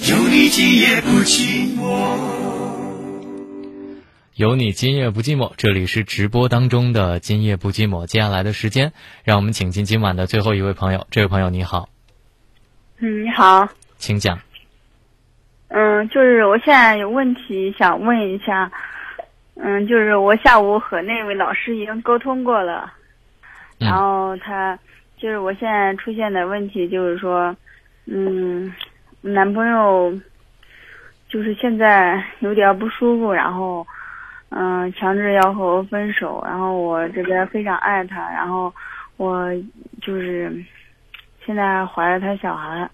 [0.04, 2.18] 有你今夜不寂寞。
[4.34, 8.06] 有你今夜不寂寞，这里是直播当中的今夜不寂寞。
[8.06, 8.92] 接下来的时间，
[9.24, 11.06] 让我们请进今晚的最后一位朋友。
[11.10, 11.88] 这位朋友你好，
[12.98, 14.38] 嗯，你好，请讲。
[15.68, 18.70] 嗯，就是我现在有问题想问一下，
[19.54, 22.92] 嗯，就是我下午和那位老师已经沟通过了，
[23.80, 24.78] 嗯然后他
[25.16, 27.56] 就是我现在出现的问题就是说，
[28.04, 28.72] 嗯，
[29.26, 30.18] 男朋友
[31.28, 33.86] 就是现在有点不舒服，然后
[34.50, 38.72] 嗯，强制要和我分手，然后我这边非常爱他，然后
[39.16, 39.50] 我
[40.00, 40.64] 就是
[41.44, 42.88] 现在怀了他小孩。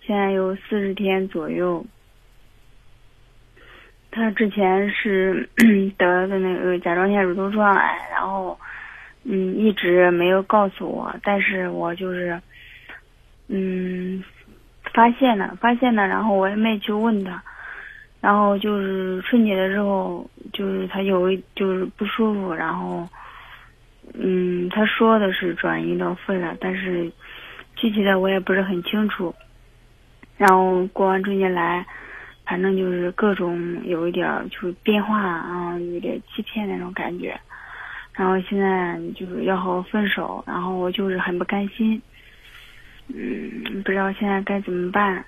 [0.00, 1.84] 现在有四十天左右。
[4.10, 5.46] 他之前是
[5.98, 8.58] 得的那个甲状腺乳头状癌，然后
[9.24, 12.40] 嗯一直没有告诉我，但是我就是
[13.48, 14.24] 嗯
[14.96, 17.42] 发现了，发现了，然后我也没去问他，
[18.22, 23.06] 然后就是春节的时候，就是他有一就是不舒服，然后
[24.14, 27.12] 嗯他说的是转移到肺了，但是
[27.74, 29.34] 具体的我也不是很清楚。
[30.38, 31.84] 然后过完春节来，
[32.46, 37.38] 反正就是各种有一点就是变化啊，有点欺骗那种感觉。
[38.14, 42.00] 然后现在就是要和我分手，然后我就是很不甘心，
[43.08, 45.24] 嗯，不知道现在该怎么办。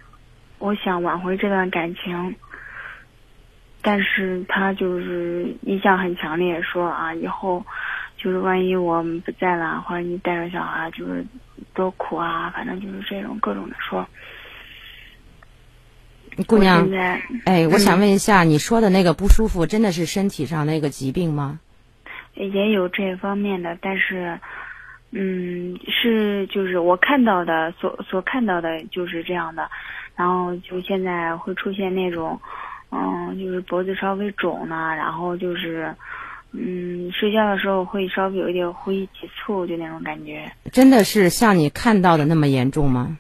[0.59, 2.35] 我想挽回这段感情，
[3.81, 7.65] 但是他就是意向很强烈，说啊以后
[8.17, 11.25] 就是万一我们不在了，或者你带着小孩，就是
[11.75, 14.07] 多苦啊，反正就是这种各种的说。
[16.47, 21.59] 姑娘现在，哎，我想嗯问一下，你说的那个不舒服，真的是身体上那个疾病吗？
[22.35, 24.39] 也有这方面的，但是，
[25.11, 29.71] 嗯，是就是我看到的，所所看到的就是这样的，
[30.17, 32.39] 然后就现在会出现那种，
[32.91, 35.95] 嗯，就是脖子稍微肿呢，然后就是，
[36.53, 43.17] 嗯，睡觉的时候会稍微有一点呼吸急促，就那种感觉，真的是像你看到的那么严重吗？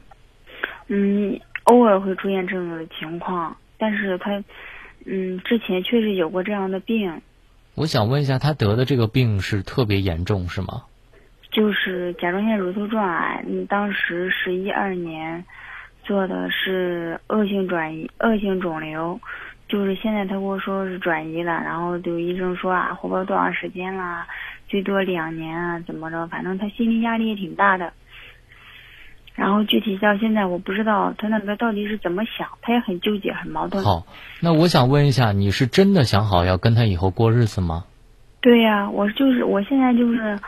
[0.88, 4.44] 嗯，偶尔会出现这种的情况，但是他，
[5.06, 7.22] 嗯，之前确实有过这样的病，
[7.74, 10.82] 我想问一下，他得的这个病是特别严重是吗？
[11.50, 15.44] 就是甲状腺乳头状癌，嗯，当时十一二年
[16.04, 19.18] 做的是恶性转移、恶性肿瘤，
[19.68, 24.26] 就是现在他跟我说是转移了，然后就医生说啊，活不了多长时间啦，
[24.68, 26.26] 最多两年啊，怎么着？
[26.28, 27.92] 反正他心理压力也挺大的。
[29.34, 33.84] 然后具体到现在，我不知道他那边到底是怎么想，他也很纠结，很矛盾。
[33.84, 34.04] 好，
[34.40, 37.84] 那我想问一下，你是真的想好要跟他以后过日子吗？
[38.40, 40.38] 对呀、我就是我现在就是，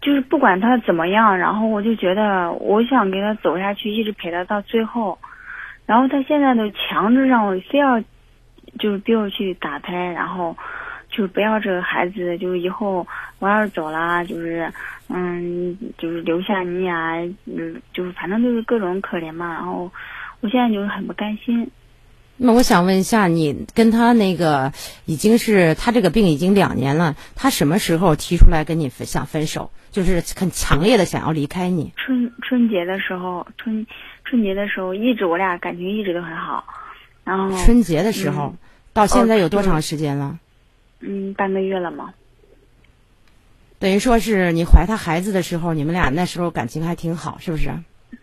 [0.00, 5.18] 就是不管他怎么样，然后我就觉得我想给他走下去，一直陪他到最后。
[5.86, 8.00] 然后他现在都强制让我非要，
[8.78, 10.56] 就是逼我去打胎，然后
[11.08, 13.06] 就是不要这个孩子，就是以后
[13.38, 14.70] 我要是走了，就是
[15.08, 17.14] 嗯，就是留下你呀、
[17.46, 19.52] 嗯，就是反正就是各种可怜嘛。
[19.54, 19.90] 然后
[20.40, 21.68] 我现在就是很不甘心。
[22.40, 24.72] 那我想问一下，你跟他那个
[25.06, 29.70] 已经是他这个病已经两年了，他什么时候提出来跟你分想分手？
[29.90, 31.92] 就是很强烈的想要离开你。
[31.96, 33.86] 春春节的时候，春
[34.24, 36.64] 春节的时候，一直我俩感情一直都很好。
[37.24, 38.58] 然后春节的时候，嗯
[38.92, 40.38] 到现在有多哦长时间了？
[41.00, 42.14] 嗯，半个月了嘛。
[43.78, 47.70] 等于说是你怀他孩子的时候，你们俩那时候感情还挺好，是不是？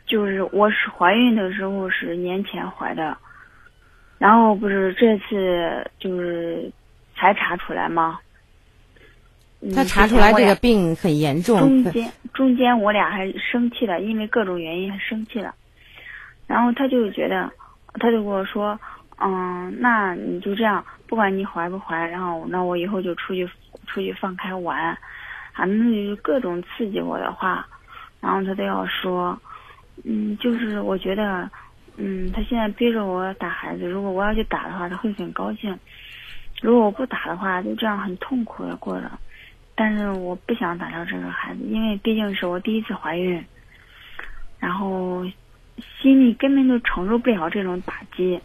[0.06, 3.18] 就是我是怀孕的时候是年前怀的，
[4.18, 6.72] 然后不是这次就是
[7.16, 8.20] 才查出来吗？
[9.62, 15.56] 嗯他查出来这个病很严重中，间中间我俩还生气了，因为各种原因还生气了。
[16.46, 17.52] 然后他就觉得，
[17.94, 18.80] 他就跟我说，
[19.18, 23.50] 嗯，那你就这样，不管你怀不怀，然后那我以后就出去
[23.88, 24.96] 出去放开玩，
[25.56, 27.66] 反正就是各种刺激我的话，
[28.22, 29.40] 然后他都要说，
[30.04, 31.50] 嗯，就是我觉得，
[31.98, 35.74] 嗯，他现在逼着我打孩子，如果我要去打的话，他会很高兴；
[36.62, 39.10] 如果我不打的话，就这样很痛苦的过着。
[39.76, 43.46] 但是我不想打掉这个孩子，因为毕竟是我第一次怀孕，
[44.60, 45.26] 然后
[46.02, 48.40] 心里根本就承受不了这种打击。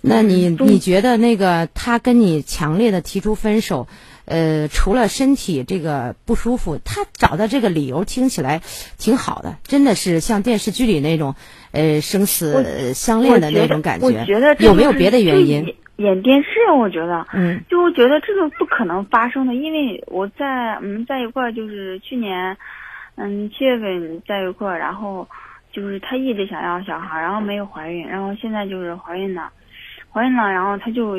[0.00, 3.88] 那你你觉得那个他跟你强烈的提出分手，
[4.28, 8.60] 呃，除了身体这个不舒服，他找的这个理由听起来
[8.98, 11.34] 挺好的，真的是像电视剧里那种，
[11.72, 15.64] 呃，生死呃相恋的那种感我觉得有没有别的原因？
[15.64, 16.48] 演演电视，
[16.78, 22.56] 我觉得，嗯，就我觉得这个不可能发生的，因为我在我们在一块儿，就是去年，
[23.16, 25.26] 嗯，七月份在一块儿，然后
[25.72, 29.50] 就是他一直想要小孩，然后没有怀孕，然后现在就是怀孕了，
[30.10, 31.16] 怀孕了，然后他就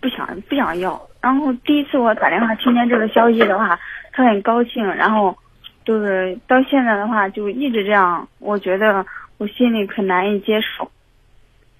[0.00, 3.78] 不想不想要，然后第一次我打电话听见这个消息的话，
[4.12, 5.36] 他很高兴，然后
[5.84, 9.06] 就是到现在的话就一直这样，我觉得
[9.38, 10.90] 我心里很难以接受。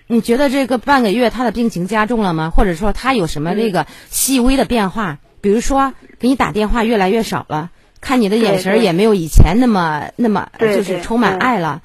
[0.06, 2.50] 你觉得这个半个月他的病情加重了吗？
[2.50, 5.18] 或者说他有什么这嗯个细微的变化？
[5.40, 7.70] 比如说给你打电话越来越少了，
[8.00, 11.82] 看你的眼神也没有以前那么那么就是充满嗯爱了。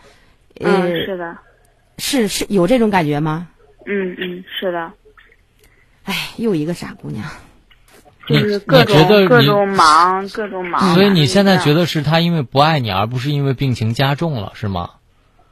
[0.60, 1.38] 嗯，呃，是的，
[1.98, 3.48] 是是有这种感觉吗？
[3.88, 4.92] 嗯嗯，是的，
[6.04, 7.26] 哎，又一个傻姑娘。
[8.28, 10.94] 就是各你觉得你种各种忙，各种忙。
[10.94, 11.74] 所以你现在觉？
[11.74, 14.96] 得是他因为不爱你，而不是因为病情加重了，是吗？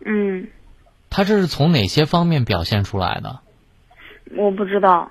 [0.06, 0.48] 嗯，
[1.10, 3.40] 他这是从哪些方面表现出来的？
[4.36, 5.10] 我不知道。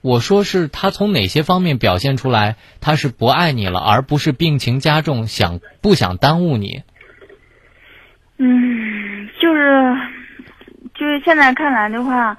[0.00, 6.82] 我说是他从哪些方面表现出来，他是不爱你了，而不是病情加重，想不想耽误你？
[8.36, 9.96] 嗯，就是
[10.94, 12.36] 就是现在看来的话，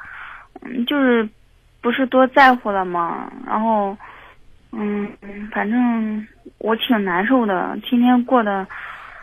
[0.61, 1.27] 嗯，就是
[1.81, 3.31] 不是多在乎了嘛。
[3.45, 3.95] 然后，
[4.71, 5.07] 嗯，
[5.53, 6.25] 反正
[6.57, 8.65] 我挺难受的，天天过得。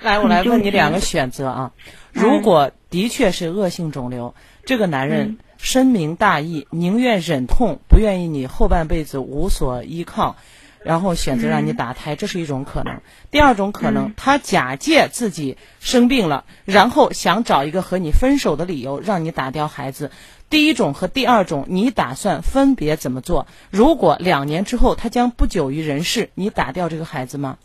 [0.00, 1.72] 来，我来问你两个选择啊。
[2.12, 4.34] 如果的确是恶性肿瘤，
[4.64, 10.36] 这个男人嗯深明大义，宁愿忍痛，不愿意你后半辈子无所依靠，
[10.84, 13.00] 然后选择让你嗯打胎，这是一种可能。
[13.30, 20.10] 第二种可能嗯，他假借自己生病了，然后想找一个和你分手的理由，让你打掉孩子。
[20.50, 23.46] 第一种和第二种，你打算分别怎么做？
[23.70, 27.56] 如果两年之后他将不久于人世，你打掉这个孩子吗？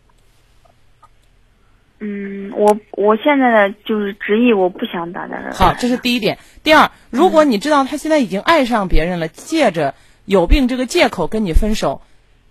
[2.00, 5.38] 嗯，我我现在的就是执意，我不想打掉。
[5.52, 6.38] 好，这是第一点。
[6.62, 12.02] 第二，如果你知道他现在已经爱上别人了，借着有病这个借口跟你分手，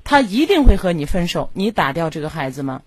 [0.06, 2.82] 他一定会和你分手，你打掉这个孩子吗？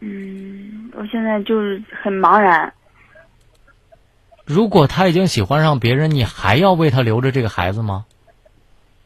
[0.00, 2.72] 嗯，我现在就是很茫然。
[4.46, 8.06] 如果他已经喜欢上别人，你还要为他留着这个孩子吗？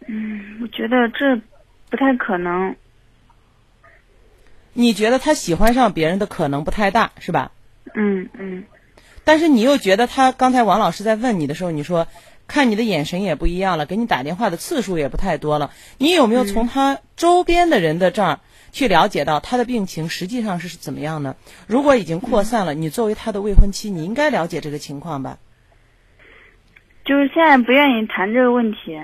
[0.07, 1.41] 嗯，我觉得这
[1.89, 2.77] 不太可能。
[4.75, 7.53] 你觉得他喜欢上别人的可能不太大，是吧？
[7.95, 8.65] 嗯嗯
[9.25, 12.07] 但是你又觉得他刚才王老师在问你的时候，你说
[12.47, 15.71] 看你的眼神也不一样了，给你打电话的次数也不太多了。
[15.99, 18.41] 你有没有从他周边的人的这儿
[18.73, 21.37] 去了解到他的病情实际上是怎么样呢？
[21.67, 25.39] 如果已经扩散了，你作为他的未婚妻，你应该了解这个情况吧？
[27.05, 28.99] 就是现在不愿意谈这个问题。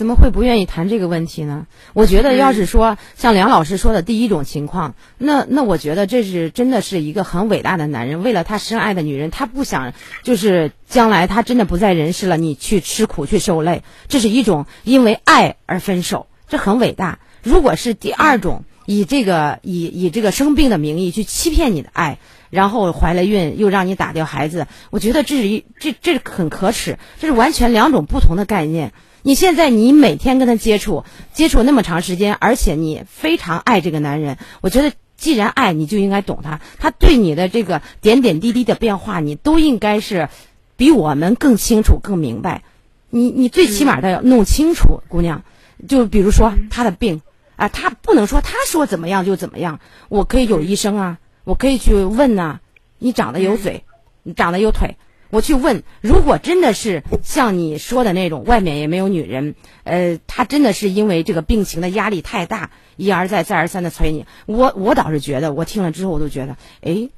[0.00, 1.66] 怎么会不愿意谈这个问题呢？
[1.92, 17.18] 我觉得，要是说像梁老师说的第一种情况，那那我觉得这是真的是一个很伟大的男人，为了他深爱的女人，他不想就是将来他真的不在人世了，你去吃苦去受累，这是一种因为爱而分手，这很伟大。
[17.42, 22.16] 如果是第二种，以这个以以这个生病的名义去欺骗你的爱，
[22.48, 28.94] 然后怀了孕又让你打掉孩子，我觉得这是一这这很可耻，这是完全两种不同的概念。
[29.22, 40.28] 你现在你每天跟他接触，接触那么长时间，而且你非常爱这个男人，我觉得既然爱，你就应该懂他，他对你的这个点点滴滴的变化，你都应该是
[40.76, 42.62] 比我们更清楚、更明白。
[43.10, 45.42] 你你最起码的要弄清楚，姑娘，
[45.86, 47.20] 就比如说他的病
[47.56, 52.60] 啊，他不能说他说怎么样就怎么样，我可以有医生啊，我可以去问呐、
[52.98, 53.84] 你长得有嘴，
[54.22, 54.96] 你长得有腿。
[55.30, 59.54] 我去问，如果真的是像你说的那种，外面也没有女人，
[59.84, 67.08] 呃，他真的是因为这个病情的压力太大，一而再再而三的催你，我我倒是觉得，我听了之后我都觉得，哎，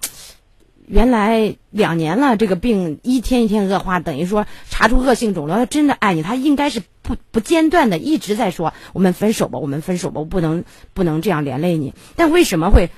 [0.87, 12.91] 原来两年了，这个病一天一天恶化，等于说查出恶性肿瘤，他真的爱你，他应该是不不间断的一直在说我们分手吧，我们分手吧，我不能不能这样连累你，但为什么会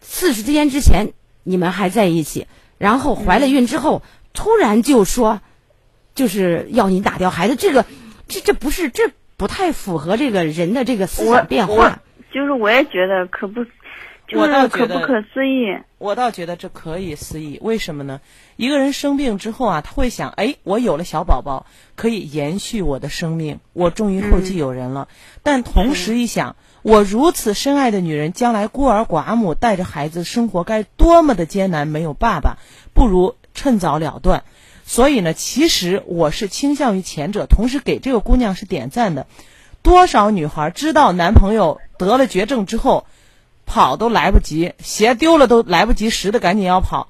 [0.00, 2.46] 四十天之前你们还在一起，
[2.78, 4.02] 然后怀了孕之后？
[4.32, 5.40] 突然就说，
[6.14, 7.84] 就是要你打掉孩子，这个，
[8.28, 12.00] 这这不是这不太符合这个人的这个思想变化。
[12.32, 13.64] 就是我也觉得可不，
[14.28, 15.76] 就是可不可思议。
[15.98, 18.20] 我倒觉得这可以思议，为什么呢？
[18.56, 21.66] 一个人生病之后啊，他会想，哎，我有了小宝宝，
[21.96, 25.08] 可以延续我的生命，我终于后继有人了。
[25.42, 32.58] 但同时一想，我如此深爱的女人，将来孤儿寡母，带着孩子生活该多么的艰难，没有爸爸，
[32.94, 34.44] 不如趁早了断。
[34.84, 39.26] 所以呢，其实我是倾向于前者，同时给这个姑娘是点赞的。
[39.82, 43.06] 多少女孩知道男朋友得了绝症之后，
[43.66, 47.08] 跑都来不及，鞋丢了都来不及拾的，赶紧要跑。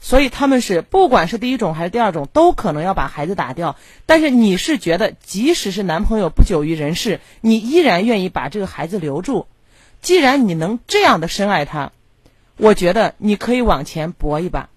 [0.00, 3.76] 所以他们是不管是第一种还是第二种，都可能要把孩子打掉。
[4.04, 9.46] 但是你是觉得，即使是男朋友不久于人世，你依然愿意把这个孩子留住。
[10.00, 11.92] 既然你能这样的深爱他，
[12.56, 14.68] 我觉得你可以往前搏一把。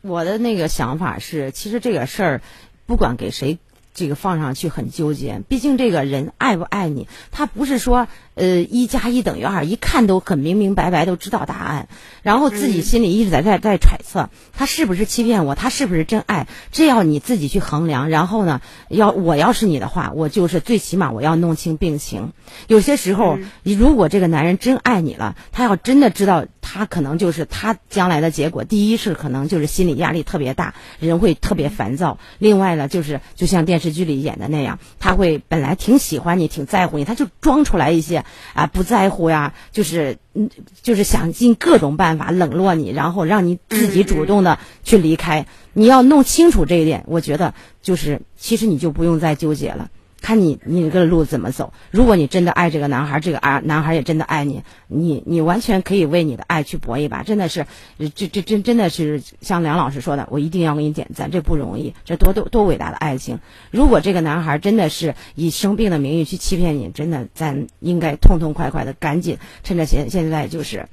[0.00, 2.42] 我的那个想法是，其实这个事儿，
[2.86, 3.58] 不管给谁
[3.94, 5.42] 这个放上去很纠结。
[5.48, 8.06] 毕竟这个人爱不爱你，他不是说
[8.38, 11.88] 呃一加一等于二，一看都很明明白白都知道答案，
[12.22, 18.08] 然后自己心里一直在在在揣测他是不是欺骗我，他是不是真爱，这要你自己去衡量。
[18.08, 22.32] 然后呢，要我要是你的话，我就是最起码我要弄清病情。
[22.68, 26.46] 有些时候，你如果这个男人真爱你了，他要真的知道。
[26.70, 28.62] 他可能就是他将来的结果。
[28.62, 32.18] 第一是可能就是心理压力特别大，人会特别烦躁。
[32.38, 40.50] 另外呢，就是就像电视剧里演的那样，他会本来挺喜欢你、挺在乎你，他就装出来一些啊不在乎呀，就是嗯，
[40.82, 45.46] 就是想尽各种办法冷落你，然后让你自己主动的去离开。
[45.72, 49.90] 你要弄清楚这一点，我觉得就是其实你就不用再纠结了。
[50.20, 51.72] 看你你这个路怎么走。
[51.90, 57.22] 如果你真的爱这个男孩，这个啊男孩也真的爱你，你你完全可以为你的爱去搏一把。
[57.22, 57.66] 真的是，
[58.14, 63.40] 这这真真的是像梁老师说的，我一定要给你点赞，这不容易，这多多多伟大的爱情。
[63.70, 70.88] 如果这个男孩真的是以生病的名义去欺骗你，真的咱应该痛痛快快的赶紧趁着现现在就是。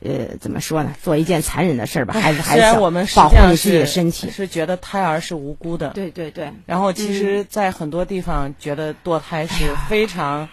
[0.00, 0.94] 呃，怎么说呢？
[1.02, 4.30] 做一件残忍的事儿吧，孩子还小，我们实保护你自己的身体。
[4.30, 5.88] 是觉得胎儿是无辜的。
[5.90, 6.52] 对对对。
[6.66, 10.48] 然后其实，在很多地方觉得堕胎是非常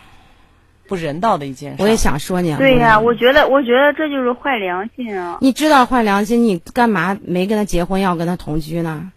[0.87, 1.83] 不人道的一件事。
[1.83, 5.37] 我也想说你啊，对呀、我觉得，我觉得这就是坏良心啊！
[5.41, 9.11] 你知道坏良心，你干嘛没跟他结婚，要跟他同居呢？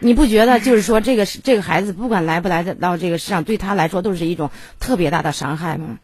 [0.00, 5.98] 你不觉得 就是说这个这个孩子不管来不来得到这个世上，对他来说都是一种特别大的伤害吗？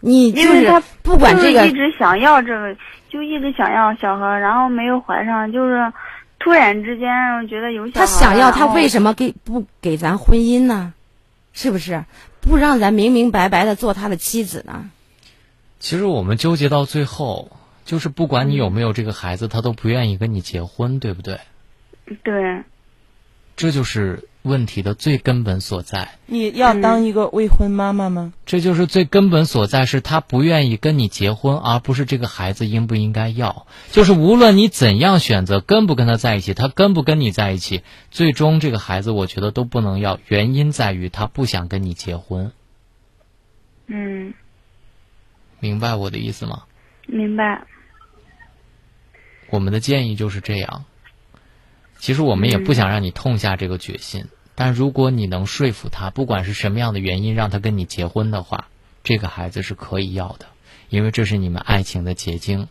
[0.00, 2.76] 你就是他不管这个就一直想要这个，
[3.08, 5.92] 就一直想要小孩，然后没有怀上，就是
[6.38, 8.88] 突然之间我觉得有小孩，他想要，他为？
[8.88, 10.94] 什么给不给咱婚姻呢？
[11.52, 12.04] 是不是
[12.40, 14.90] 不让咱明明白白的做他的妻子呢？
[15.80, 17.50] 其实我们纠结到最后，
[17.84, 21.40] 就是不管你有没有这个孩子，他都不愿意跟你结婚，对不对？
[22.22, 22.62] 对，
[23.58, 26.12] 这就是问题的最根本所在。
[26.26, 28.32] 你要当一个未婚妈妈吗？
[28.46, 33.66] 这就是最根本所在，是他不愿意跟你结婚，而不是这个孩子应不应该要。
[33.90, 37.82] 就是无论你怎样选择，跟不跟他在一起，他跟不跟你在一起，
[38.12, 40.20] 最终这个孩子我觉得都不能要。
[40.28, 42.52] 原因在于他不想跟你结婚。
[43.88, 44.34] 嗯，
[45.58, 46.62] 明白我的意思吗？
[47.08, 47.66] 明白。
[49.50, 50.84] 我们的建议就是这样。
[51.98, 58.68] 其实我们也不想让你痛下这个决心，但如果你能说服他，不管是什么样的原因让他跟你结婚的话，
[59.02, 60.46] 这个孩子是可以要的，
[60.88, 62.68] 因为这是你们爱情的结晶。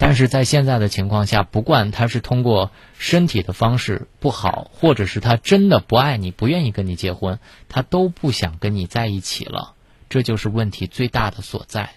[0.00, 9.74] 但是在现在的情况下，不管他是通过身体的方式不好，或者是他真的不爱你，不愿意跟你结婚，他都不想跟你在一起了，
[10.08, 11.90] 这就是问题最大的所在。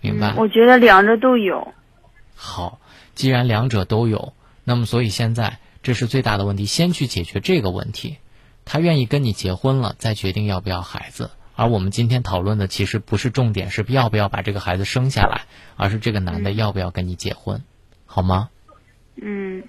[0.00, 0.32] 明白？
[0.38, 1.74] 我觉得两者都有。
[2.34, 2.80] 好，
[3.14, 4.32] 既然两者都有，
[4.64, 5.58] 那么所以现在。
[5.84, 8.16] 这是最大的问题，先去解决这个问题。
[8.64, 11.30] 他愿意跟你结婚了，再决定要不要孩子。
[11.54, 15.42] 而我们今天讨论的其实不是重点，是要不要把这个孩子生下来，
[15.76, 17.62] 而是这个男的要不要跟你结婚，
[18.06, 18.48] 好吗？
[19.16, 19.62] 嗯，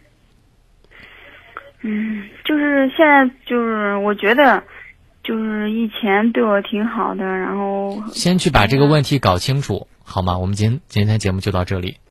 [1.81, 4.63] 嗯，就是现在，就是我觉得，
[5.21, 10.37] 就是以前对我挺好的，然后先去把这个问题搞清楚，好吗？
[10.37, 11.97] 我们今今天节目就到这里。